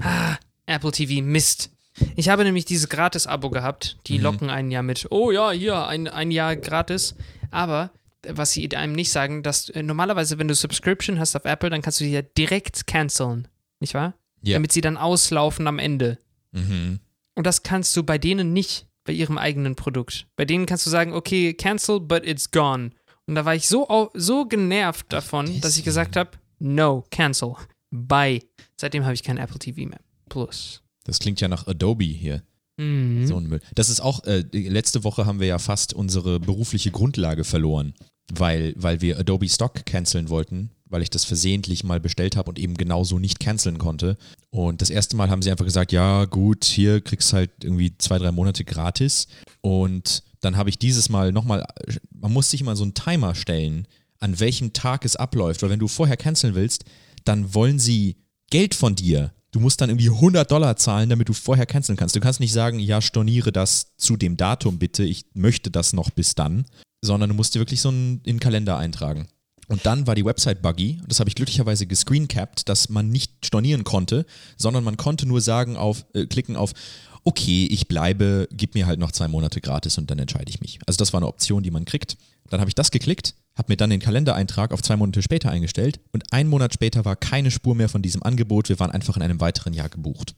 Ah, 0.00 0.36
Apple 0.66 0.92
TV, 0.92 1.22
Mist. 1.22 1.70
Ich 2.16 2.28
habe 2.28 2.44
nämlich 2.44 2.64
dieses 2.64 2.88
Gratis-Abo 2.88 3.50
gehabt. 3.50 3.98
Die 4.06 4.18
Mhm. 4.18 4.24
locken 4.24 4.50
ein 4.50 4.70
Jahr 4.70 4.82
mit. 4.82 5.08
Oh 5.10 5.30
ja, 5.30 5.50
hier, 5.50 5.86
ein, 5.86 6.06
ein 6.08 6.30
Jahr 6.30 6.56
gratis. 6.56 7.14
Aber 7.50 7.90
was 8.26 8.52
sie 8.52 8.74
einem 8.76 8.92
nicht 8.94 9.10
sagen, 9.10 9.42
dass 9.42 9.68
äh, 9.70 9.82
normalerweise, 9.82 10.38
wenn 10.38 10.48
du 10.48 10.54
Subscription 10.54 11.18
hast 11.18 11.36
auf 11.36 11.44
Apple, 11.44 11.70
dann 11.70 11.82
kannst 11.82 12.00
du 12.00 12.04
die 12.04 12.12
ja 12.12 12.22
direkt 12.22 12.86
canceln. 12.86 13.48
Nicht 13.80 13.94
wahr? 13.94 14.14
Ja. 14.42 14.54
Damit 14.54 14.72
sie 14.72 14.80
dann 14.80 14.96
auslaufen 14.96 15.66
am 15.66 15.78
Ende. 15.78 16.18
Mhm. 16.52 17.00
Und 17.34 17.46
das 17.46 17.62
kannst 17.62 17.96
du 17.96 18.02
bei 18.04 18.16
denen 18.18 18.52
nicht, 18.52 18.86
bei 19.08 19.14
ihrem 19.14 19.38
eigenen 19.38 19.74
Produkt. 19.74 20.26
Bei 20.36 20.44
denen 20.44 20.66
kannst 20.66 20.84
du 20.84 20.90
sagen, 20.90 21.14
okay, 21.14 21.54
cancel, 21.54 21.98
but 21.98 22.26
it's 22.26 22.50
gone. 22.50 22.90
Und 23.26 23.36
da 23.36 23.46
war 23.46 23.54
ich 23.54 23.66
so, 23.66 24.10
so 24.12 24.44
genervt 24.44 25.06
davon, 25.14 25.62
dass 25.62 25.78
ich 25.78 25.84
gesagt 25.84 26.14
habe, 26.14 26.32
no, 26.58 27.06
cancel. 27.10 27.54
Bye. 27.90 28.42
Seitdem 28.76 29.04
habe 29.04 29.14
ich 29.14 29.22
kein 29.22 29.38
Apple 29.38 29.58
TV 29.58 29.88
mehr. 29.88 30.00
Plus. 30.28 30.82
Das 31.04 31.20
klingt 31.20 31.40
ja 31.40 31.48
nach 31.48 31.66
Adobe 31.66 32.04
hier. 32.04 32.42
Mhm. 32.76 33.26
So 33.26 33.38
ein 33.38 33.46
Müll. 33.46 33.62
Das 33.74 33.88
ist 33.88 34.00
auch, 34.00 34.24
äh, 34.24 34.44
letzte 34.52 35.04
Woche 35.04 35.24
haben 35.24 35.40
wir 35.40 35.46
ja 35.46 35.58
fast 35.58 35.94
unsere 35.94 36.38
berufliche 36.38 36.90
Grundlage 36.90 37.44
verloren, 37.44 37.94
weil, 38.30 38.74
weil 38.76 39.00
wir 39.00 39.18
Adobe 39.18 39.48
Stock 39.48 39.86
canceln 39.86 40.28
wollten, 40.28 40.70
weil 40.90 41.02
ich 41.02 41.10
das 41.10 41.24
versehentlich 41.24 41.84
mal 41.84 42.00
bestellt 42.00 42.36
habe 42.36 42.50
und 42.50 42.58
eben 42.58 42.74
genauso 42.74 43.18
nicht 43.18 43.40
canceln 43.40 43.78
konnte. 43.78 44.16
Und 44.50 44.80
das 44.80 44.90
erste 44.90 45.16
Mal 45.16 45.30
haben 45.30 45.42
sie 45.42 45.50
einfach 45.50 45.64
gesagt, 45.64 45.92
ja 45.92 46.24
gut, 46.24 46.64
hier 46.64 47.00
kriegst 47.00 47.32
halt 47.32 47.50
irgendwie 47.62 47.96
zwei, 47.98 48.18
drei 48.18 48.32
Monate 48.32 48.64
gratis. 48.64 49.28
Und 49.60 50.22
dann 50.40 50.56
habe 50.56 50.70
ich 50.70 50.78
dieses 50.78 51.08
Mal 51.08 51.32
nochmal, 51.32 51.66
man 52.10 52.32
muss 52.32 52.50
sich 52.50 52.60
immer 52.60 52.76
so 52.76 52.84
einen 52.84 52.94
Timer 52.94 53.34
stellen, 53.34 53.86
an 54.20 54.40
welchem 54.40 54.72
Tag 54.72 55.04
es 55.04 55.16
abläuft, 55.16 55.62
weil 55.62 55.70
wenn 55.70 55.78
du 55.78 55.88
vorher 55.88 56.16
canceln 56.16 56.54
willst, 56.54 56.84
dann 57.24 57.54
wollen 57.54 57.78
sie 57.78 58.16
Geld 58.50 58.74
von 58.74 58.94
dir. 58.94 59.32
Du 59.50 59.60
musst 59.60 59.80
dann 59.80 59.90
irgendwie 59.90 60.10
100 60.10 60.50
Dollar 60.50 60.76
zahlen, 60.76 61.08
damit 61.08 61.28
du 61.28 61.32
vorher 61.32 61.66
canceln 61.66 61.96
kannst. 61.96 62.14
Du 62.14 62.20
kannst 62.20 62.40
nicht 62.40 62.52
sagen, 62.52 62.78
ja, 62.78 63.00
storniere 63.00 63.52
das 63.52 63.94
zu 63.96 64.16
dem 64.16 64.36
Datum 64.36 64.78
bitte, 64.78 65.04
ich 65.04 65.24
möchte 65.34 65.70
das 65.70 65.92
noch 65.92 66.10
bis 66.10 66.34
dann, 66.34 66.66
sondern 67.02 67.30
du 67.30 67.34
musst 67.34 67.54
dir 67.54 67.60
wirklich 67.60 67.80
so 67.80 67.88
einen, 67.88 68.16
in 68.24 68.36
den 68.36 68.40
Kalender 68.40 68.76
eintragen. 68.76 69.28
Und 69.68 69.84
dann 69.84 70.06
war 70.06 70.14
die 70.14 70.24
Website 70.24 70.62
buggy, 70.62 71.00
das 71.06 71.20
habe 71.20 71.28
ich 71.28 71.36
glücklicherweise 71.36 71.86
gescreencapped, 71.86 72.68
dass 72.68 72.88
man 72.88 73.10
nicht 73.10 73.32
stornieren 73.44 73.84
konnte, 73.84 74.24
sondern 74.56 74.82
man 74.82 74.96
konnte 74.96 75.26
nur 75.26 75.42
sagen 75.42 75.76
auf, 75.76 76.06
äh, 76.14 76.26
klicken 76.26 76.56
auf, 76.56 76.72
okay, 77.24 77.66
ich 77.70 77.86
bleibe, 77.86 78.48
gib 78.50 78.74
mir 78.74 78.86
halt 78.86 78.98
noch 78.98 79.12
zwei 79.12 79.28
Monate 79.28 79.60
gratis 79.60 79.98
und 79.98 80.10
dann 80.10 80.18
entscheide 80.18 80.48
ich 80.48 80.60
mich. 80.60 80.78
Also 80.86 80.96
das 80.96 81.12
war 81.12 81.18
eine 81.18 81.28
Option, 81.28 81.62
die 81.62 81.70
man 81.70 81.84
kriegt. 81.84 82.16
Dann 82.48 82.60
habe 82.60 82.70
ich 82.70 82.74
das 82.74 82.90
geklickt, 82.90 83.34
habe 83.56 83.70
mir 83.70 83.76
dann 83.76 83.90
den 83.90 84.00
Kalendereintrag 84.00 84.72
auf 84.72 84.82
zwei 84.82 84.96
Monate 84.96 85.20
später 85.20 85.50
eingestellt 85.50 86.00
und 86.12 86.32
einen 86.32 86.48
Monat 86.48 86.72
später 86.72 87.04
war 87.04 87.16
keine 87.16 87.50
Spur 87.50 87.74
mehr 87.74 87.90
von 87.90 88.00
diesem 88.00 88.22
Angebot. 88.22 88.70
Wir 88.70 88.80
waren 88.80 88.90
einfach 88.90 89.16
in 89.16 89.22
einem 89.22 89.40
weiteren 89.40 89.74
Jahr 89.74 89.90
gebucht. 89.90 90.34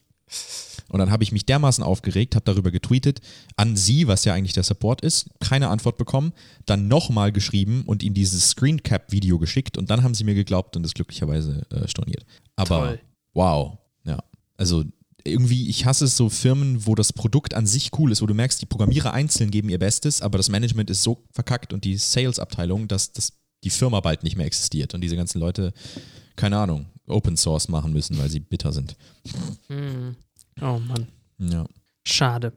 Und 0.91 0.99
dann 0.99 1.09
habe 1.09 1.23
ich 1.23 1.31
mich 1.31 1.45
dermaßen 1.45 1.85
aufgeregt, 1.85 2.35
habe 2.35 2.43
darüber 2.43 2.69
getweetet, 2.69 3.21
an 3.55 3.77
sie, 3.77 4.07
was 4.07 4.25
ja 4.25 4.33
eigentlich 4.33 4.51
der 4.51 4.63
Support 4.63 4.99
ist, 4.99 5.29
keine 5.39 5.69
Antwort 5.69 5.97
bekommen, 5.97 6.33
dann 6.65 6.89
nochmal 6.89 7.31
geschrieben 7.31 7.83
und 7.85 8.03
ihnen 8.03 8.13
dieses 8.13 8.49
Screencap-Video 8.49 9.39
geschickt 9.39 9.77
und 9.77 9.89
dann 9.89 10.03
haben 10.03 10.13
sie 10.13 10.25
mir 10.25 10.35
geglaubt 10.35 10.75
und 10.75 10.85
es 10.85 10.93
glücklicherweise 10.93 11.65
äh, 11.71 11.87
storniert. 11.87 12.25
Aber 12.57 12.79
Toll. 12.79 12.99
wow, 13.33 13.77
ja. 14.03 14.19
Also 14.57 14.83
irgendwie, 15.23 15.69
ich 15.69 15.85
hasse 15.85 16.05
es 16.05 16.17
so 16.17 16.27
Firmen, 16.27 16.85
wo 16.85 16.93
das 16.93 17.13
Produkt 17.13 17.53
an 17.53 17.65
sich 17.65 17.91
cool 17.97 18.11
ist, 18.11 18.21
wo 18.21 18.25
du 18.25 18.33
merkst, 18.33 18.61
die 18.61 18.65
Programmierer 18.65 19.13
einzeln 19.13 19.49
geben 19.49 19.69
ihr 19.69 19.79
Bestes, 19.79 20.21
aber 20.21 20.37
das 20.37 20.49
Management 20.49 20.89
ist 20.89 21.03
so 21.03 21.23
verkackt 21.31 21.71
und 21.71 21.85
die 21.85 21.95
Sales-Abteilung, 21.95 22.89
dass 22.89 23.13
das, 23.13 23.31
die 23.63 23.69
Firma 23.69 24.01
bald 24.01 24.23
nicht 24.23 24.35
mehr 24.35 24.45
existiert 24.45 24.93
und 24.93 24.99
diese 24.99 25.15
ganzen 25.15 25.39
Leute, 25.39 25.71
keine 26.35 26.57
Ahnung, 26.57 26.87
Open 27.07 27.37
Source 27.37 27.69
machen 27.69 27.93
müssen, 27.93 28.17
weil 28.17 28.29
sie 28.29 28.41
bitter 28.41 28.73
sind. 28.73 28.97
Mhm. 29.69 30.17
Oh 30.59 30.79
Mann. 30.79 31.07
Ja. 31.37 31.65
Schade. 32.05 32.53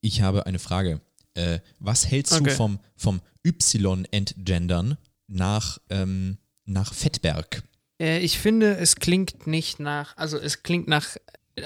Ich 0.00 0.20
habe 0.20 0.46
eine 0.46 0.58
Frage. 0.58 1.00
Äh, 1.34 1.60
was 1.80 2.06
hältst 2.08 2.32
Okay. 2.32 2.44
du 2.44 2.50
vom, 2.50 2.78
vom 2.96 3.20
Y-Entgendern 3.46 4.96
nach, 5.26 5.78
ähm, 5.90 6.38
nach 6.64 6.92
Fettberg? 6.94 7.62
Äh, 8.00 8.20
ich 8.20 8.38
finde, 8.38 8.76
es 8.76 8.96
klingt 8.96 9.46
nicht 9.46 9.80
nach, 9.80 10.16
also 10.16 10.38
es 10.38 10.62
klingt 10.62 10.88
nach 10.88 11.16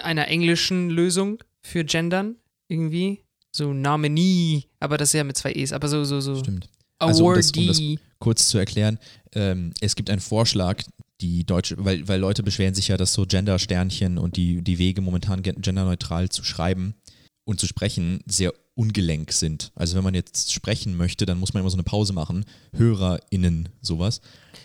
einer 0.03 0.29
englischen 0.29 0.90
Lösung 0.90 1.42
für 1.62 1.85
Gendern 1.85 2.37
irgendwie. 2.68 3.25
So 3.51 3.73
Nominee, 3.73 4.64
aber 4.79 4.99
das 4.99 5.09
ist 5.11 5.14
ja 5.14 5.25
mit 5.25 5.37
zwei 5.37 5.53
E's, 5.53 5.73
aber 5.73 5.88
so, 5.88 6.05
so, 6.05 6.21
so. 6.21 6.37
Stimmt. 6.37 6.68
Also, 6.99 7.27
um 7.29 7.35
das- 7.35 7.51
um 7.53 7.66
das- 7.66 7.79
Awardee. 7.79 7.99
Kurz 8.18 8.49
zu 8.49 8.59
erklären, 8.59 8.99
ähm, 9.33 9.73
es 9.81 9.94
gibt 9.97 10.11
einen 10.11 10.21
Vorschlag, 10.21 10.83
die 11.20 11.44
deutsche, 11.44 11.76
weil, 11.85 12.07
weil 12.09 12.20
Leute 12.20 12.42
beschweren 12.42 12.74
sich 12.74 12.88
ja, 12.88 12.96
dass 12.96 13.12
so 13.12 13.24
Gender-Sternchen 13.26 14.18
und 14.18 14.37
die, 14.37 14.62
die 14.62 14.78
Wege 14.78 15.00
momentan 15.00 15.42
gen- 15.42 15.61
genderneutral 15.61 16.28
zu 16.28 16.44
schreiben 16.44 16.94
und 17.44 17.59
zu 17.59 17.66
sprechen 17.66 18.20
sehr 18.26 18.52
ungelenk 18.74 19.33
sind. 19.33 19.72
Also 19.74 19.96
wenn 19.96 20.04
man 20.04 20.14
jetzt 20.14 20.52
sprechen 20.52 20.96
möchte, 20.96 21.26
dann 21.26 21.40
muss 21.40 21.52
man 21.54 21.62
immer 21.62 21.70
so 21.70 21.76
eine 21.76 21.83
Pause 21.83 22.12
machen. 22.12 22.44
HörerInnen, 22.76 23.68
sowas. 23.81 24.20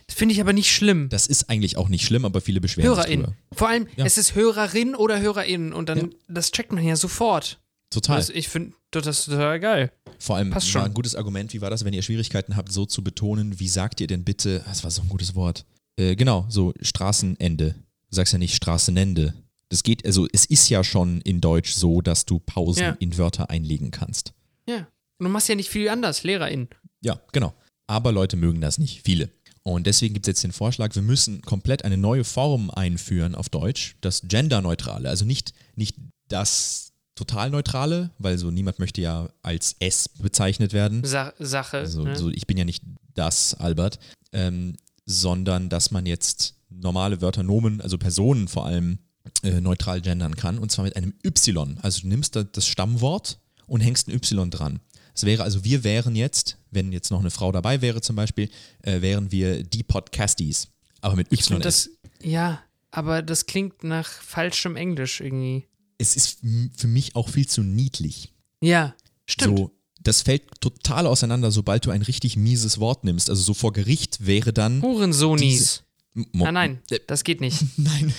Finde 0.09 0.33
ich 0.33 0.41
aber 0.41 0.53
nicht 0.53 0.71
schlimm. 0.71 1.09
Das 1.09 1.27
ist 1.27 1.49
eigentlich 1.49 1.77
auch 1.77 1.89
nicht 1.89 2.05
schlimm, 2.05 2.25
aber 2.25 2.41
viele 2.41 2.61
beschweren 2.61 2.87
sich 2.89 2.95
HörerInnen. 2.97 3.25
drüber. 3.25 3.37
Vor 3.53 3.69
allem, 3.69 3.87
Ja. 3.95 4.05
es 4.05 4.17
ist 4.17 4.35
Hörerin 4.35 4.95
oder 4.95 5.19
HörerInnen 5.19 5.73
und 5.73 5.89
dann, 5.89 5.97
Ja. 5.97 6.07
das 6.27 6.51
checkt 6.51 6.71
man 6.71 6.83
ja 6.85 6.95
sofort. 6.95 7.59
Total. 7.89 8.17
Das, 8.17 8.29
ich 8.29 8.47
finde 8.49 8.73
das 8.91 9.07
ist 9.07 9.25
total 9.25 9.59
geil. 9.59 9.91
Vor 10.19 10.35
allem 10.35 10.51
Passt 10.51 10.67
war 10.73 10.81
schon. 10.81 10.89
ein 10.91 10.93
gutes 10.93 11.15
Argument, 11.15 11.51
wie 11.53 11.61
war 11.61 11.69
das, 11.71 11.83
wenn 11.83 11.93
ihr 11.93 12.01
Schwierigkeiten 12.03 12.55
habt, 12.55 12.71
so 12.71 12.85
zu 12.85 13.03
betonen, 13.03 13.59
wie 13.59 13.67
sagt 13.67 14.01
ihr 14.01 14.07
denn 14.07 14.23
bitte, 14.23 14.63
das 14.67 14.83
war 14.83 14.91
so 14.91 15.01
ein 15.01 15.09
gutes 15.09 15.33
Wort, 15.35 15.65
äh, 15.97 16.15
genau, 16.15 16.45
so 16.49 16.73
Straßenende. 16.81 17.75
Du 18.09 18.15
sagst 18.15 18.33
ja 18.33 18.39
nicht 18.39 18.55
Straßenende. 18.55 19.33
Das 19.69 19.83
geht, 19.83 20.05
also 20.05 20.27
es 20.31 20.45
ist 20.45 20.69
ja 20.69 20.83
schon 20.83 21.21
in 21.21 21.41
Deutsch 21.41 21.73
so, 21.73 22.01
dass 22.01 22.25
du 22.25 22.39
Pausen 22.39 22.83
Ja. 22.83 22.97
in 22.99 23.17
Wörter 23.17 23.49
einlegen 23.49 23.91
kannst. 23.91 24.33
Ja. 24.67 24.87
Und 25.19 25.25
du 25.25 25.29
machst 25.29 25.49
ja 25.49 25.55
nicht 25.55 25.69
viel 25.69 25.89
anders, 25.89 26.23
LehrerInnen. 26.23 26.69
Ja, 27.01 27.19
genau. 27.31 27.53
Aber 27.87 28.11
Leute 28.11 28.37
mögen 28.37 28.61
das 28.61 28.77
nicht, 28.77 29.01
viele. 29.03 29.29
Und 29.63 29.87
deswegen 29.87 30.13
gibt 30.13 30.27
es 30.27 30.31
jetzt 30.31 30.43
den 30.43 30.51
Vorschlag, 30.51 30.93
wir 30.95 31.01
müssen 31.01 31.41
komplett 31.41 31.85
eine 31.85 31.97
neue 31.97 32.23
Form 32.23 32.69
einführen 32.69 33.33
auf 33.33 33.49
Deutsch, 33.49 33.95
das 34.01 34.21
genderneutrale, 34.25 35.07
also 35.09 35.23
nicht, 35.25 35.53
nicht 35.75 35.95
das 36.27 36.91
total 37.15 37.49
neutrale, 37.49 38.11
weil 38.17 38.37
so 38.37 38.51
niemand 38.51 38.79
möchte 38.79 39.01
ja 39.01 39.29
als 39.41 39.75
S 39.79 40.09
bezeichnet 40.09 40.73
werden. 40.73 41.03
Sa 41.05 41.33
Sache. 41.39 41.77
Also 41.77 42.03
ne? 42.03 42.15
so, 42.15 42.29
ich 42.29 42.45
bin 42.47 42.57
ja 42.57 42.65
nicht 42.65 42.83
das, 43.13 43.53
Albert, 43.53 43.99
ähm, 44.33 44.75
sondern 45.05 45.69
dass 45.69 45.91
man 45.91 46.05
jetzt 46.05 46.55
normale 46.69 47.21
Wörter, 47.21 47.43
Nomen, 47.43 47.81
also 47.81 47.97
Personen 47.97 48.47
vor 48.47 48.65
allem, 48.65 48.99
äh, 49.43 49.61
neutral 49.61 50.01
gendern 50.01 50.35
kann 50.35 50.57
und 50.57 50.71
zwar 50.71 50.85
mit 50.85 50.95
einem 50.95 51.13
Y. 51.23 51.77
Also 51.81 52.01
du 52.01 52.07
nimmst 52.07 52.35
da 52.35 52.43
das 52.43 52.67
Stammwort 52.67 53.39
und 53.67 53.81
hängst 53.81 54.07
ein 54.07 54.13
Y 54.13 54.49
dran. 54.49 54.79
Es 55.15 55.25
wäre 55.25 55.43
also, 55.43 55.63
wir 55.63 55.83
wären 55.83 56.15
jetzt, 56.15 56.57
wenn 56.71 56.91
jetzt 56.91 57.11
noch 57.11 57.19
eine 57.19 57.29
Frau 57.29 57.51
dabei 57.51 57.81
wäre 57.81 58.01
zum 58.01 58.15
Beispiel, 58.15 58.49
äh, 58.81 59.01
wären 59.01 59.31
wir 59.31 59.63
die 59.63 59.83
Podcasties, 59.83 60.69
aber 61.01 61.15
mit 61.15 61.31
Y. 61.31 61.61
das, 61.61 61.89
ja, 62.21 62.61
aber 62.91 63.21
das 63.21 63.45
klingt 63.45 63.83
nach 63.83 64.09
falschem 64.09 64.75
Englisch 64.75 65.21
irgendwie. 65.21 65.67
Es 65.97 66.15
ist 66.15 66.39
für 66.75 66.87
mich 66.87 67.15
auch 67.15 67.29
viel 67.29 67.47
zu 67.47 67.61
niedlich. 67.61 68.33
Ja, 68.61 68.95
stimmt. 69.25 69.59
So, 69.59 69.71
das 70.03 70.21
fällt 70.21 70.43
total 70.61 71.07
auseinander, 71.07 71.51
sobald 71.51 71.85
du 71.85 71.91
ein 71.91 72.01
richtig 72.01 72.35
mieses 72.37 72.79
Wort 72.79 73.03
nimmst. 73.03 73.29
Also 73.29 73.41
so 73.41 73.53
vor 73.53 73.73
Gericht 73.73 74.25
wäre 74.25 74.53
dann. 74.53 74.81
Hurensonis. 74.81 75.83
Mo- 76.13 76.45
Ah, 76.45 76.51
nein, 76.51 76.79
Äh, 76.91 76.99
das 77.07 77.23
geht 77.23 77.41
nicht. 77.41 77.59
Nein. 77.77 78.13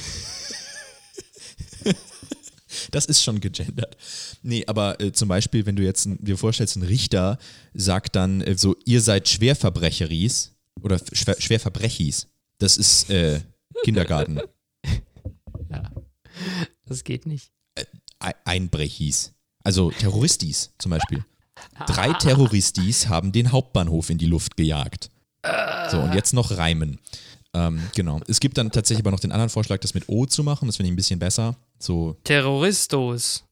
Das 2.90 3.04
ist 3.06 3.22
schon 3.22 3.40
gegendert. 3.40 3.96
Nee, 4.42 4.64
aber 4.66 5.00
äh, 5.00 5.12
zum 5.12 5.28
Beispiel, 5.28 5.64
wenn 5.66 5.76
du 5.76 5.82
jetzt 5.82 6.06
ein, 6.06 6.18
dir 6.24 6.36
vorstellst, 6.36 6.76
ein 6.76 6.82
Richter 6.82 7.38
sagt 7.72 8.16
dann 8.16 8.40
äh, 8.40 8.56
so, 8.58 8.74
ihr 8.84 9.00
seid 9.00 9.28
Schwerverbrecheris 9.28 10.52
oder 10.82 11.00
Schwer, 11.12 11.36
Schwerverbrechis. 11.40 12.26
Das 12.58 12.76
ist 12.76 13.10
äh, 13.10 13.40
Kindergarten. 13.84 14.40
Das 16.86 17.04
geht 17.04 17.26
nicht. 17.26 17.50
Ei- 18.18 18.34
Einbrechis. 18.44 19.32
Also 19.62 19.90
Terroristis 19.92 20.72
zum 20.78 20.90
Beispiel. 20.90 21.24
Drei 21.86 22.12
Terroristis 22.18 23.08
haben 23.08 23.32
den 23.32 23.52
Hauptbahnhof 23.52 24.10
in 24.10 24.18
die 24.18 24.26
Luft 24.26 24.56
gejagt. 24.56 25.10
So, 25.90 26.00
und 26.00 26.14
jetzt 26.14 26.32
noch 26.32 26.56
Reimen. 26.56 26.98
Ähm, 27.54 27.80
genau. 27.94 28.20
Es 28.26 28.40
gibt 28.40 28.58
dann 28.58 28.70
tatsächlich 28.70 29.04
aber 29.04 29.10
noch 29.10 29.20
den 29.20 29.32
anderen 29.32 29.50
Vorschlag, 29.50 29.78
das 29.78 29.94
mit 29.94 30.08
O 30.08 30.26
zu 30.26 30.42
machen. 30.42 30.66
Das 30.66 30.76
finde 30.76 30.88
ich 30.88 30.92
ein 30.92 30.96
bisschen 30.96 31.18
besser. 31.18 31.56
So, 31.78 32.16
Terroristos. 32.24 33.44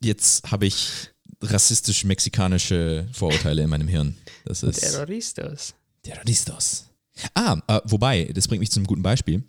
jetzt 0.00 0.50
habe 0.50 0.66
ich 0.66 1.10
rassistisch-mexikanische 1.40 3.08
Vorurteile 3.12 3.62
in 3.62 3.70
meinem 3.70 3.88
Hirn. 3.88 4.16
Das 4.44 4.62
ist 4.62 4.80
Terroristos. 4.80 5.74
Terroristas. 6.02 6.86
Ah, 7.34 7.58
äh, 7.68 7.80
wobei, 7.84 8.30
das 8.34 8.48
bringt 8.48 8.60
mich 8.60 8.70
zu 8.70 8.80
einem 8.80 8.86
guten 8.86 9.02
Beispiel. 9.02 9.42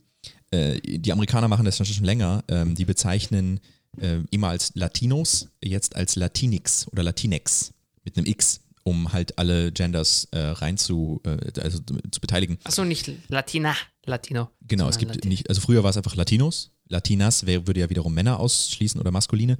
Äh, 0.51 0.79
die 0.81 1.11
Amerikaner 1.11 1.47
machen 1.47 1.65
das 1.65 1.77
schon 1.77 2.05
länger. 2.05 2.43
Ähm, 2.47 2.75
die 2.75 2.85
bezeichnen 2.85 3.59
äh, 3.99 4.19
immer 4.31 4.49
als 4.49 4.71
Latinos, 4.75 5.49
jetzt 5.63 5.95
als 5.95 6.15
Latinx 6.15 6.87
oder 6.91 7.03
Latinex 7.03 7.72
mit 8.03 8.17
einem 8.17 8.25
X, 8.25 8.61
um 8.83 9.13
halt 9.13 9.37
alle 9.37 9.71
Genders 9.71 10.27
äh, 10.31 10.39
rein 10.39 10.77
zu, 10.77 11.21
äh, 11.25 11.59
also 11.61 11.79
zu 11.79 12.21
beteiligen. 12.21 12.57
Achso, 12.63 12.83
nicht 12.83 13.11
Latina, 13.29 13.75
Latino. 14.05 14.49
Genau, 14.67 14.89
es 14.89 14.97
gibt 14.97 15.15
Latin- 15.15 15.29
nicht, 15.29 15.49
also 15.49 15.61
früher 15.61 15.83
war 15.83 15.89
es 15.89 15.97
einfach 15.97 16.15
Latinos. 16.15 16.71
Latinas 16.89 17.45
wär, 17.45 17.65
würde 17.65 17.79
ja 17.79 17.89
wiederum 17.89 18.13
Männer 18.13 18.39
ausschließen 18.39 18.99
oder 18.99 19.11
maskuline. 19.11 19.57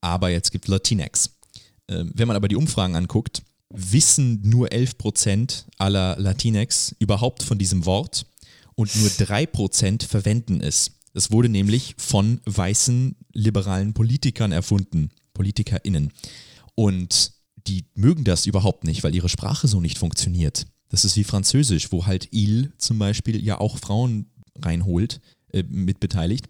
Aber 0.00 0.30
jetzt 0.30 0.52
gibt 0.52 0.68
Latinx. 0.68 1.30
Ähm, 1.88 2.12
wenn 2.14 2.28
man 2.28 2.36
aber 2.36 2.48
die 2.48 2.56
Umfragen 2.56 2.96
anguckt, 2.96 3.42
wissen 3.70 4.40
nur 4.48 4.68
11% 4.68 5.64
aller 5.78 6.16
Latinx 6.18 6.94
überhaupt 6.98 7.42
von 7.42 7.58
diesem 7.58 7.84
Wort 7.86 8.26
und 8.74 8.94
nur 8.96 9.08
3% 9.08 10.06
verwenden 10.06 10.60
es. 10.60 10.92
Es 11.14 11.30
wurde 11.30 11.48
nämlich 11.48 11.94
von 11.96 12.40
weißen 12.44 13.16
liberalen 13.32 13.94
Politikern 13.94 14.52
erfunden, 14.52 15.10
PolitikerInnen. 15.32 16.12
Und 16.74 17.32
die 17.66 17.84
mögen 17.94 18.24
das 18.24 18.46
überhaupt 18.46 18.84
nicht, 18.84 19.04
weil 19.04 19.14
ihre 19.14 19.28
Sprache 19.28 19.68
so 19.68 19.80
nicht 19.80 19.98
funktioniert. 19.98 20.66
Das 20.88 21.04
ist 21.04 21.16
wie 21.16 21.24
Französisch, 21.24 21.90
wo 21.92 22.06
halt 22.06 22.28
il 22.32 22.72
zum 22.78 22.98
Beispiel 22.98 23.42
ja 23.42 23.58
auch 23.58 23.78
Frauen 23.78 24.26
reinholt, 24.62 25.20
äh, 25.52 25.64
mit 25.68 26.00
beteiligt. 26.00 26.46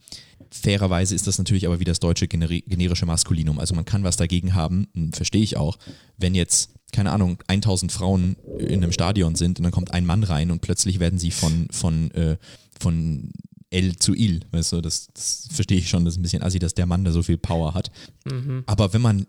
Fairerweise 0.50 1.14
ist 1.14 1.26
das 1.26 1.38
natürlich 1.38 1.66
aber 1.66 1.80
wie 1.80 1.84
das 1.84 2.00
deutsche 2.00 2.28
generi 2.28 2.62
generische 2.62 3.06
Maskulinum. 3.06 3.58
Also 3.58 3.74
man 3.74 3.84
kann 3.84 4.04
was 4.04 4.16
dagegen 4.16 4.54
haben, 4.54 4.86
hm, 4.94 5.12
verstehe 5.12 5.42
ich 5.42 5.56
auch. 5.56 5.78
Wenn 6.16 6.34
jetzt, 6.34 6.70
keine 6.92 7.10
Ahnung, 7.10 7.42
1000 7.48 7.90
Frauen 7.90 8.36
in 8.58 8.82
einem 8.82 8.92
Stadion 8.92 9.34
sind 9.34 9.58
und 9.58 9.64
dann 9.64 9.72
kommt 9.72 9.92
ein 9.92 10.06
Mann 10.06 10.22
rein 10.22 10.50
und 10.50 10.60
plötzlich 10.60 11.00
werden 11.00 11.18
sie 11.18 11.30
von, 11.30 11.68
von, 11.70 12.10
äh, 12.12 12.36
von 12.78 13.32
L 13.70 13.96
zu 13.96 14.14
Il, 14.14 14.42
weißt 14.52 14.72
du, 14.72 14.80
das, 14.80 15.08
das 15.12 15.48
verstehe 15.50 15.78
ich 15.78 15.88
schon, 15.88 16.04
das 16.04 16.14
ist 16.14 16.20
ein 16.20 16.22
bisschen 16.22 16.42
assi, 16.42 16.58
dass 16.58 16.74
der 16.74 16.86
Mann 16.86 17.04
da 17.04 17.10
so 17.10 17.22
viel 17.22 17.38
Power 17.38 17.74
hat. 17.74 17.90
Mhm. 18.24 18.62
Aber 18.66 18.92
wenn 18.92 19.02
man 19.02 19.26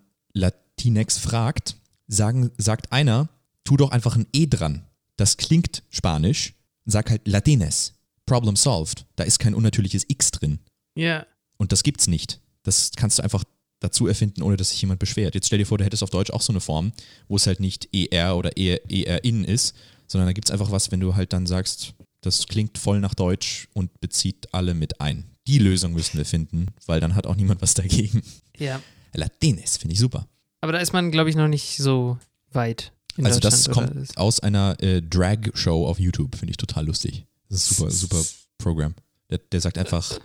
Latinx 0.78 1.18
fragt, 1.18 1.76
sagen, 2.08 2.52
sagt 2.58 2.92
einer, 2.92 3.30
tu 3.64 3.78
doch 3.78 3.92
einfach 3.92 4.16
ein 4.16 4.28
E 4.34 4.48
dran. 4.48 4.86
Das 5.18 5.38
klingt 5.38 5.84
spanisch. 5.90 6.54
Sag 6.86 7.10
halt 7.10 7.28
Latines. 7.28 7.94
Problem 8.26 8.56
solved. 8.56 9.06
Da 9.16 9.24
ist 9.24 9.40
kein 9.40 9.56
unnatürliches 9.56 10.06
X 10.08 10.32
drin. 10.32 10.60
Ja. 10.96 11.26
Und 11.58 11.72
das 11.72 11.84
gibt's 11.84 12.08
nicht. 12.08 12.40
Das 12.64 12.92
kannst 12.96 13.20
du 13.20 13.24
einfach 13.24 13.44
dazu 13.80 14.08
erfinden, 14.08 14.42
ohne 14.42 14.58
dass 14.58 14.70
sich 14.70 14.82
jemand 14.82 15.00
beschwert. 15.00 15.36
Jetzt 15.36 15.48
stell 15.48 15.60
dir 15.60 15.66
vor, 15.66 15.78
du 15.78 15.84
hättest 15.84 16.04
auf 16.04 16.10
Deutsch 16.10 16.32
auch 16.32 16.42
so 16.42 16.54
eine 16.54 16.62
Form, 16.62 16.94
wo 17.28 17.36
es 17.36 17.48
halt 17.48 17.60
nicht 17.60 17.94
ER 17.94 18.38
oder 18.38 18.58
ER, 18.58 18.80
ER-In 18.90 19.44
ist, 19.44 19.76
sondern 20.08 20.28
da 20.28 20.34
gibt's 20.34 20.52
einfach 20.52 20.72
was, 20.72 20.92
wenn 20.92 21.00
du 21.00 21.16
halt 21.16 21.34
dann 21.34 21.46
sagst, 21.46 21.94
das 22.22 22.48
klingt 22.48 22.78
voll 22.78 23.00
nach 23.00 23.14
Deutsch 23.14 23.68
und 23.74 24.00
bezieht 24.00 24.54
alle 24.54 24.74
mit 24.74 25.02
ein. 25.02 25.26
Die 25.48 25.60
Lösung 25.60 25.94
müssen 25.94 26.18
wir 26.18 26.26
finden, 26.26 26.68
weil 26.86 27.00
dann 27.00 27.16
hat 27.16 27.28
auch 27.28 27.36
niemand 27.36 27.62
was 27.62 27.74
dagegen. 27.74 28.22
Ja. 28.58 28.82
Latines, 29.14 29.78
finde 29.78 29.94
ich 29.94 30.00
super. 30.00 30.28
Aber 30.62 30.72
da 30.72 30.80
ist 30.80 30.94
man, 30.94 31.12
glaube 31.12 31.30
ich, 31.30 31.36
noch 31.36 31.48
nicht 31.48 31.78
so 31.78 32.18
weit. 32.52 32.92
In 33.16 33.26
also 33.26 33.40
das 33.40 33.70
kommt 33.70 33.92
oder? 33.92 34.06
aus 34.16 34.40
einer 34.40 34.82
äh, 34.82 35.02
Drag-Show 35.02 35.88
auf 35.88 36.00
YouTube, 36.00 36.36
finde 36.36 36.52
ich 36.52 36.58
total 36.58 36.86
lustig. 36.86 37.26
Das 37.50 37.64
ist 37.64 37.78
super, 37.78 37.92
super 37.92 38.24
Programm. 38.58 38.96
Der, 39.30 39.40
der 39.40 39.62
sagt 39.62 39.78
einfach, 39.78 40.20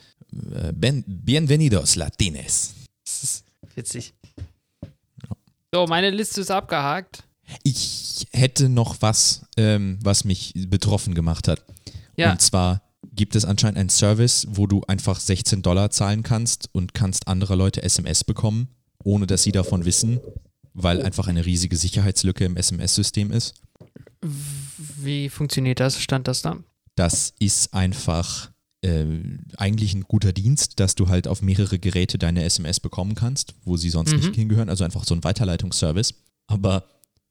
äh, 0.55 0.73
ben, 0.73 1.05
bienvenidos 1.07 1.97
Latines. 1.97 2.75
Das 3.05 3.23
ist 3.23 3.45
witzig. 3.75 4.15
So, 5.73 5.87
meine 5.87 6.11
Liste 6.11 6.41
ist 6.41 6.51
abgehakt. 6.51 7.25
Ich 7.63 8.27
hätte 8.33 8.69
noch 8.69 8.97
was, 9.01 9.47
ähm, 9.57 9.99
was 10.03 10.25
mich 10.25 10.53
betroffen 10.69 11.15
gemacht 11.15 11.49
hat. 11.49 11.65
Ja. 12.17 12.33
Und 12.33 12.41
zwar 12.43 12.83
gibt 13.15 13.37
es 13.37 13.45
anscheinend 13.45 13.79
einen 13.79 13.89
Service, 13.89 14.47
wo 14.51 14.67
du 14.67 14.83
einfach 14.87 15.19
16 15.19 15.63
Dollar 15.63 15.91
zahlen 15.91 16.23
kannst 16.23 16.69
und 16.73 16.95
kannst 16.95 17.27
andere 17.27 17.57
Leute 17.57 17.83
SMS 17.83 18.25
bekommen, 18.25 18.69
ohne 19.05 19.27
dass 19.27 19.43
sie 19.43 19.53
davon 19.53 19.85
wissen, 19.85 20.21
weil 20.75 21.03
einfach 21.03 21.29
eine 21.29 21.45
riesige 21.45 21.77
Sicherheitslücke 21.77 22.45
im 22.45 22.57
SMS-System 22.57 23.31
ist. 23.31 23.55
Wie 24.97 25.29
funktioniert 25.29 25.81
das? 25.81 26.01
Stand 26.01 26.29
das 26.29 26.43
da? 26.43 26.57
Das 26.95 27.33
ist 27.39 27.75
einfach 27.75 28.51
äh, 28.83 29.05
eigentlich 29.57 29.95
ein 29.95 30.03
guter 30.03 30.33
Dienst, 30.33 30.81
dass 30.81 30.95
du 30.95 31.09
halt 31.09 31.29
auf 31.29 31.43
mehrere 31.43 31.79
Geräte 31.79 32.19
deine 32.19 32.45
SMS 32.45 32.81
bekommen 32.81 33.15
kannst, 33.15 33.55
wo 33.65 33.77
sie 33.77 33.91
sonst 33.91 34.13
Mhm. 34.13 34.19
nicht 34.19 34.35
hingehören. 34.35 34.69
Also 34.69 34.85
einfach 34.85 35.05
so 35.05 35.15
ein 35.15 35.25
Weiterleitungsservice. 35.25 36.15
Aber 36.47 36.85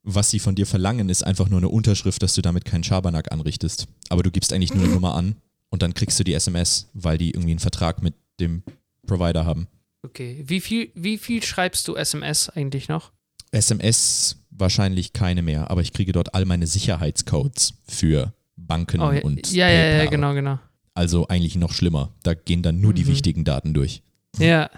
was 0.03 0.31
sie 0.31 0.39
von 0.39 0.55
dir 0.55 0.65
verlangen, 0.65 1.09
ist 1.09 1.23
einfach 1.23 1.49
nur 1.49 1.59
eine 1.59 1.69
Unterschrift, 1.69 2.23
dass 2.23 2.33
du 2.33 2.41
damit 2.41 2.65
keinen 2.65 2.83
Schabernack 2.83 3.31
anrichtest. 3.31 3.87
Aber 4.09 4.23
du 4.23 4.31
gibst 4.31 4.51
eigentlich 4.53 4.73
nur 4.73 4.83
eine 4.83 4.93
Nummer 4.95 5.13
an 5.15 5.35
und 5.69 5.81
dann 5.81 5.93
kriegst 5.93 6.19
du 6.19 6.23
die 6.23 6.33
SMS, 6.33 6.87
weil 6.93 7.17
die 7.17 7.31
irgendwie 7.31 7.51
einen 7.51 7.59
Vertrag 7.59 8.01
mit 8.01 8.15
dem 8.39 8.63
Provider 9.05 9.45
haben. 9.45 9.67
Okay. 10.03 10.43
Wie 10.45 10.61
viel, 10.61 10.91
wie 10.95 11.17
viel 11.17 11.43
schreibst 11.43 11.87
du 11.87 11.95
SMS 11.95 12.49
eigentlich 12.49 12.87
noch? 12.87 13.11
SMS 13.51 14.37
wahrscheinlich 14.49 15.13
keine 15.13 15.41
mehr, 15.41 15.69
aber 15.69 15.81
ich 15.81 15.93
kriege 15.93 16.11
dort 16.11 16.33
all 16.33 16.45
meine 16.45 16.67
Sicherheitscodes 16.67 17.73
für 17.87 18.33
Banken 18.55 19.01
Oh, 19.01 19.11
ja, 19.11 19.21
und 19.21 19.51
ja, 19.51 19.69
ja, 19.69 19.97
ja, 19.97 20.05
genau, 20.09 20.33
genau. 20.33 20.59
Also 20.93 21.27
eigentlich 21.27 21.55
noch 21.55 21.73
schlimmer. 21.73 22.13
Da 22.23 22.33
gehen 22.33 22.63
dann 22.63 22.79
nur 22.81 22.93
die 22.93 23.03
Mhm. 23.03 23.09
wichtigen 23.09 23.43
Daten 23.43 23.73
durch. 23.73 24.01
Ja. 24.39 24.69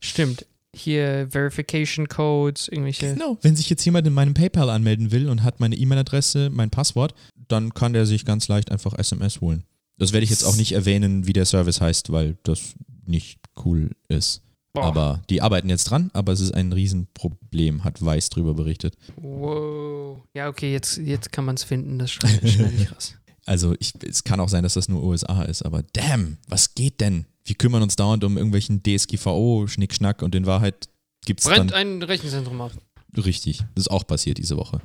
Stimmt. 0.00 0.46
Hier 0.74 1.26
Verification 1.30 2.08
Codes, 2.08 2.68
irgendwelche. 2.68 3.14
Genau, 3.14 3.36
wenn 3.42 3.56
sich 3.56 3.68
jetzt 3.68 3.84
jemand 3.84 4.06
in 4.06 4.12
meinem 4.12 4.34
PayPal 4.34 4.70
anmelden 4.70 5.10
will 5.10 5.28
und 5.28 5.42
hat 5.42 5.58
meine 5.60 5.74
E-Mail-Adresse, 5.76 6.48
mein 6.50 6.70
Passwort, 6.70 7.14
dann 7.48 7.74
kann 7.74 7.92
der 7.92 8.06
sich 8.06 8.24
ganz 8.24 8.46
leicht 8.48 8.70
einfach 8.70 8.94
SMS 8.96 9.40
holen. 9.40 9.64
Das 10.00 10.14
werde 10.14 10.24
ich 10.24 10.30
jetzt 10.30 10.44
auch 10.44 10.56
nicht 10.56 10.72
erwähnen, 10.72 11.26
wie 11.26 11.34
der 11.34 11.44
Service 11.44 11.82
heißt, 11.82 12.10
weil 12.10 12.38
das 12.42 12.72
nicht 13.04 13.38
cool 13.66 13.90
ist. 14.08 14.40
Boah. 14.72 14.84
Aber 14.84 15.22
die 15.28 15.42
arbeiten 15.42 15.68
jetzt 15.68 15.84
dran, 15.84 16.10
aber 16.14 16.32
es 16.32 16.40
ist 16.40 16.54
ein 16.54 16.72
Riesenproblem, 16.72 17.84
hat 17.84 18.02
Weiß 18.02 18.30
drüber 18.30 18.54
berichtet. 18.54 18.96
Wow. 19.16 20.22
Ja, 20.32 20.48
okay, 20.48 20.72
jetzt, 20.72 20.96
jetzt 20.96 21.32
kann 21.32 21.44
man 21.44 21.56
es 21.56 21.64
finden. 21.64 21.98
Das 21.98 22.10
schneide 22.12 22.46
ich 22.46 22.90
raus. 22.90 23.14
Also 23.44 23.74
ich, 23.78 23.92
es 24.02 24.24
kann 24.24 24.40
auch 24.40 24.48
sein, 24.48 24.62
dass 24.62 24.72
das 24.72 24.88
nur 24.88 25.02
USA 25.02 25.42
ist, 25.42 25.62
aber 25.66 25.82
damn, 25.92 26.38
was 26.48 26.74
geht 26.74 27.02
denn? 27.02 27.26
Wir 27.44 27.56
kümmern 27.56 27.82
uns 27.82 27.96
dauernd 27.96 28.24
um 28.24 28.38
irgendwelchen 28.38 28.82
DSGVO-Schnickschnack 28.82 30.22
und 30.22 30.34
in 30.34 30.46
Wahrheit 30.46 30.88
gibt 31.26 31.40
es 31.40 31.46
Brennt 31.46 31.74
ein 31.74 32.02
Rechenzentrum 32.02 32.58
ab. 32.62 32.72
richtig. 33.18 33.58
Das 33.74 33.84
ist 33.84 33.90
auch 33.90 34.06
passiert 34.06 34.38
diese 34.38 34.56
Woche. 34.56 34.80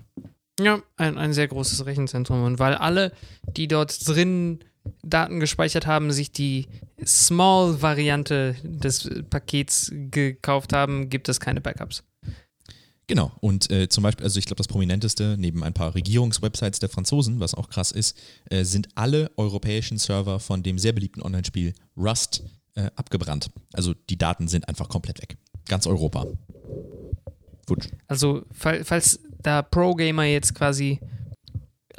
Ja, 0.60 0.82
ein, 0.97 1.17
ein 1.17 1.32
sehr 1.32 1.47
großes 1.47 1.86
Rechenzentrum. 1.86 2.43
Und 2.43 2.60
weil 2.60 2.75
alle, 2.75 3.13
die 3.56 3.69
dort 3.69 4.06
drin 4.06 4.60
Daten 5.04 5.39
gespeichert 5.39 5.86
haben, 5.86 6.12
sich 6.12 6.32
die 6.32 6.67
Small-Variante 7.06 8.56
des 8.63 9.10
Pakets 9.30 9.91
gekauft 9.93 10.74
haben, 10.74 11.10
gibt 11.10 11.30
es 11.30 11.39
keine 11.39 11.62
Backups. 11.62 12.04
Genau. 13.08 13.32
Und 13.39 13.69
äh, 13.69 13.88
zum 13.88 14.04
Beispiel, 14.04 14.24
also 14.24 14.39
ich 14.39 14.45
glaube, 14.45 14.58
das 14.58 14.67
prominenteste, 14.67 15.36
neben 15.38 15.63
ein 15.63 15.74
paar 15.74 15.93
Regierungswebsites 15.93 16.80
der 16.80 16.89
Franzosen, 16.89 17.39
was 17.39 17.54
auch 17.54 17.69
krass 17.69 17.91
ist, 17.91 18.17
äh, 18.50 18.63
sind 18.63 18.89
alle 18.95 19.32
europäischen 19.38 19.98
Server 19.98 20.39
von 20.39 20.63
dem 20.63 20.80
sehr 20.80 20.93
beliebten 20.93 21.21
Online-Spiel 21.21 21.74
Rust 21.95 22.43
äh, 22.74 22.89
abgebrannt. 22.95 23.52
Also 23.74 23.93
die 23.93 24.17
Daten 24.17 24.48
sind 24.48 24.67
einfach 24.67 24.89
komplett 24.89 25.21
weg. 25.21 25.38
Ganz 25.67 25.86
Europa. 25.86 26.26
Futsch. 27.67 27.89
Also, 28.08 28.43
fall, 28.52 28.84
falls 28.84 29.19
da 29.41 29.62
Pro-Gamer 29.62 30.26
jetzt 30.26 30.56
quasi 30.56 31.00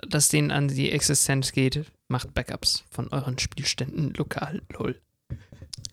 das 0.08 0.28
denen 0.28 0.50
an 0.50 0.68
die 0.68 0.90
Existenz 0.90 1.52
geht, 1.52 1.84
macht 2.08 2.34
Backups 2.34 2.84
von 2.90 3.08
euren 3.08 3.38
Spielständen 3.38 4.12
lokal. 4.14 4.62
Lol. 4.72 5.00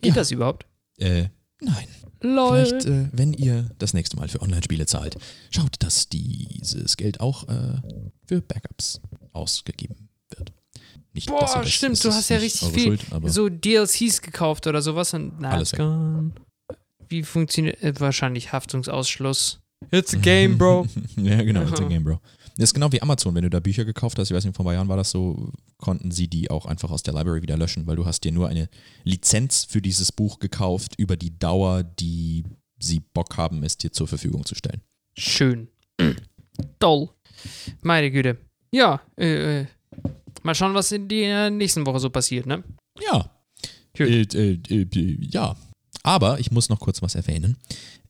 Geht 0.00 0.04
Ja. 0.06 0.14
das 0.14 0.30
überhaupt? 0.30 0.66
Äh, 0.98 1.28
nein. 1.60 1.86
Lol. 2.20 2.64
Vielleicht, 2.66 2.86
äh, 2.86 3.08
wenn 3.12 3.32
ihr 3.34 3.68
das 3.78 3.92
nächste 3.94 4.16
Mal 4.16 4.28
für 4.28 4.40
Online-Spiele 4.40 4.86
zahlt, 4.86 5.16
schaut, 5.50 5.76
dass 5.80 6.08
dieses 6.08 6.96
Geld 6.96 7.20
auch 7.20 7.46
äh, 7.48 7.80
für 8.26 8.40
Backups 8.40 9.00
ausgegeben 9.32 10.08
wird. 10.36 10.52
Nicht, 11.12 11.28
Boah, 11.28 11.40
das- 11.40 11.70
stimmt, 11.70 12.02
du 12.02 12.10
hast 12.12 12.28
ja 12.30 12.38
richtig 12.38 12.70
viel 12.70 12.98
Schuld, 12.98 13.02
so 13.32 13.48
DLCs 13.48 14.22
gekauft 14.22 14.66
oder 14.66 14.80
sowas 14.82 15.12
und 15.14 15.38
na, 15.40 15.50
Alles. 15.50 15.72
Wie 17.08 17.22
funktioniert 17.22 17.82
äh, 17.82 17.92
wahrscheinlich 18.00 18.52
Haftungsausschluss? 18.52 19.60
It's 19.90 20.14
a 20.14 20.16
game, 20.22 20.56
bro. 20.58 20.86
ja, 21.16 21.42
genau, 21.42 21.62
it's 21.62 21.80
a 21.80 21.84
game, 21.88 22.02
bro. 22.04 22.20
Das 22.56 22.64
ist 22.70 22.74
genau 22.74 22.92
wie 22.92 23.02
Amazon, 23.02 23.34
wenn 23.34 23.42
du 23.42 23.50
da 23.50 23.58
Bücher 23.58 23.84
gekauft 23.84 24.18
hast, 24.18 24.30
ich 24.30 24.36
weiß 24.36 24.44
nicht, 24.44 24.54
vor 24.54 24.64
ein 24.64 24.66
paar 24.66 24.74
Jahren 24.74 24.88
war 24.88 24.96
das 24.96 25.10
so, 25.10 25.50
konnten 25.78 26.12
sie 26.12 26.28
die 26.28 26.50
auch 26.50 26.66
einfach 26.66 26.90
aus 26.90 27.02
der 27.02 27.12
Library 27.12 27.42
wieder 27.42 27.56
löschen, 27.56 27.86
weil 27.86 27.96
du 27.96 28.06
hast 28.06 28.22
dir 28.22 28.30
nur 28.30 28.48
eine 28.48 28.68
Lizenz 29.02 29.64
für 29.64 29.82
dieses 29.82 30.12
Buch 30.12 30.38
gekauft 30.38 30.94
über 30.96 31.16
die 31.16 31.36
Dauer, 31.36 31.82
die 31.82 32.44
sie 32.78 33.00
Bock 33.00 33.36
haben, 33.36 33.64
es 33.64 33.76
dir 33.76 33.90
zur 33.90 34.06
Verfügung 34.06 34.44
zu 34.44 34.54
stellen. 34.54 34.82
Schön. 35.18 35.68
Toll. 36.78 37.08
Meine 37.82 38.10
Güte. 38.12 38.38
Ja, 38.72 39.00
äh, 39.16 39.60
äh, 39.62 39.66
mal 40.42 40.54
schauen, 40.54 40.74
was 40.74 40.92
in 40.92 41.08
der 41.08 41.50
nächsten 41.50 41.84
Woche 41.86 41.98
so 41.98 42.10
passiert, 42.10 42.46
ne? 42.46 42.62
Ja. 43.00 43.30
Äh, 43.98 44.22
äh, 44.22 44.58
äh, 44.70 45.16
ja. 45.20 45.56
Aber 46.02 46.38
ich 46.38 46.50
muss 46.52 46.68
noch 46.68 46.80
kurz 46.80 47.02
was 47.02 47.14
erwähnen. 47.16 47.56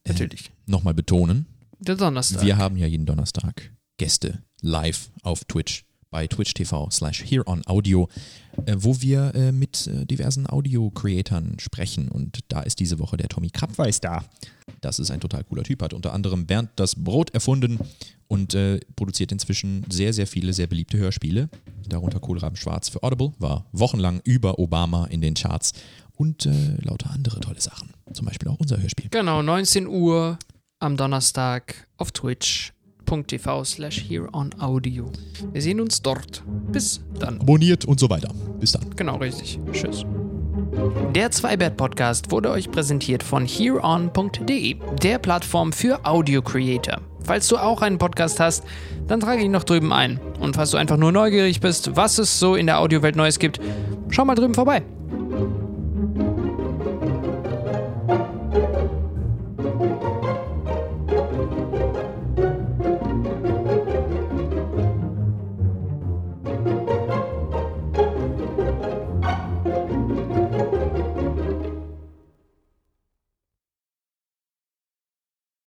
Äh, 0.05 0.13
Natürlich. 0.13 0.51
Nochmal 0.67 0.95
betonen. 0.95 1.47
Der 1.79 1.97
Donnerstag. 1.97 2.43
Wir 2.43 2.57
haben 2.57 2.77
ja 2.77 2.87
jeden 2.87 3.07
Donnerstag 3.07 3.71
Gäste 3.97 4.43
live 4.61 5.11
auf 5.23 5.45
Twitch 5.45 5.85
bei 6.15 6.29
Twitch 6.29 6.55
TV 6.55 6.89
slash 6.93 7.25
Here 7.25 7.45
on 7.45 7.63
Audio, 7.67 8.09
äh, 8.67 8.77
wo 8.79 9.01
wir 9.01 9.35
äh, 9.35 9.51
mit 9.51 9.89
äh, 9.89 10.07
diversen 10.07 10.49
Audio-Creatern 10.49 11.59
sprechen. 11.59 12.09
Und 12.09 12.39
da 12.47 12.61
ist 12.61 12.79
diese 12.79 13.01
Woche 13.01 13.17
der 13.17 13.29
Tommy 13.29 13.51
Krabweis 13.51 14.01
da. 14.01 14.25
Das 14.81 15.01
ist 15.01 15.11
ein 15.11 15.19
total 15.19 15.43
cooler 15.43 15.65
Typ, 15.65 15.83
hat 15.83 15.93
unter 15.93 16.13
anderem 16.13 16.47
Bernd 16.47 16.71
das 16.77 16.95
Brot 16.95 17.31
erfunden 17.31 17.81
und 18.29 18.55
äh, 18.55 18.79
produziert 18.95 19.33
inzwischen 19.33 19.85
sehr, 19.91 20.13
sehr 20.13 20.29
viele 20.29 20.53
sehr 20.53 20.69
beliebte 20.69 20.99
Hörspiele. 20.99 21.49
Darunter 21.89 22.21
Kohlraben 22.21 22.57
Schwarz 22.57 22.89
für 22.89 23.03
Audible, 23.03 23.33
war 23.41 23.67
wochenlang 23.73 24.21
über 24.23 24.61
Obama 24.61 25.07
in 25.07 25.21
den 25.21 25.35
Charts 25.35 25.73
und 26.15 26.47
äh, 26.47 26.77
lauter 26.81 27.11
andere 27.11 27.41
tolle 27.41 27.61
Sachen. 27.61 27.91
Zum 28.13 28.27
Beispiel 28.27 28.47
auch 28.47 28.61
unser 28.61 28.81
Hörspiel. 28.81 29.09
Genau, 29.11 29.43
19 29.43 29.89
Uhr 29.89 30.39
am 30.79 30.97
Donnerstag 30.97 31.89
auf 31.97 32.13
Twitch 32.13 32.73
twitch.tv 33.05 33.65
slash 33.65 34.05
here 34.09 34.29
on 34.33 34.51
audio. 34.61 35.11
Wir 35.53 35.63
sehen 35.63 35.81
uns 35.81 36.03
dort. 36.03 36.43
Bis 36.73 37.01
dann. 37.19 37.41
Abonniert 37.41 37.85
und 37.85 38.01
so 38.01 38.09
weiter. 38.11 38.29
Bis 38.61 38.73
dann. 38.73 38.91
Genau, 38.97 39.17
richtig. 39.17 39.59
Tschüss. 39.73 40.05
Der 41.15 41.31
Zweibert-Podcast 41.31 42.31
wurde 42.31 42.51
euch 42.51 42.71
präsentiert 42.71 43.23
von 43.23 43.47
hereon.de, 43.47 44.77
der 45.03 45.19
Plattform 45.19 45.73
für 45.73 46.05
Audio-Creator. 46.05 47.01
Falls 47.23 47.49
du 47.49 47.57
auch 47.57 47.81
einen 47.81 47.99
Podcast 47.99 48.41
hast, 48.41 48.65
dann 49.07 49.21
trage 49.21 49.43
ihn 49.43 49.53
noch 49.53 49.65
drüben 49.65 49.93
ein. 49.93 50.21
Und 50.41 50.57
falls 50.57 50.73
du 50.73 50.77
einfach 50.77 50.97
nur 50.97 51.13
neugierig 51.13 51.61
bist, 51.61 51.97
was 51.97 52.19
es 52.19 52.39
so 52.39 52.55
in 52.55 52.67
der 52.67 52.81
Audiowelt 52.81 53.17
Neues 53.17 53.39
gibt, 53.39 53.61
schau 54.11 54.25
mal 54.25 54.35
drüben 54.35 54.55
vorbei. 54.55 54.83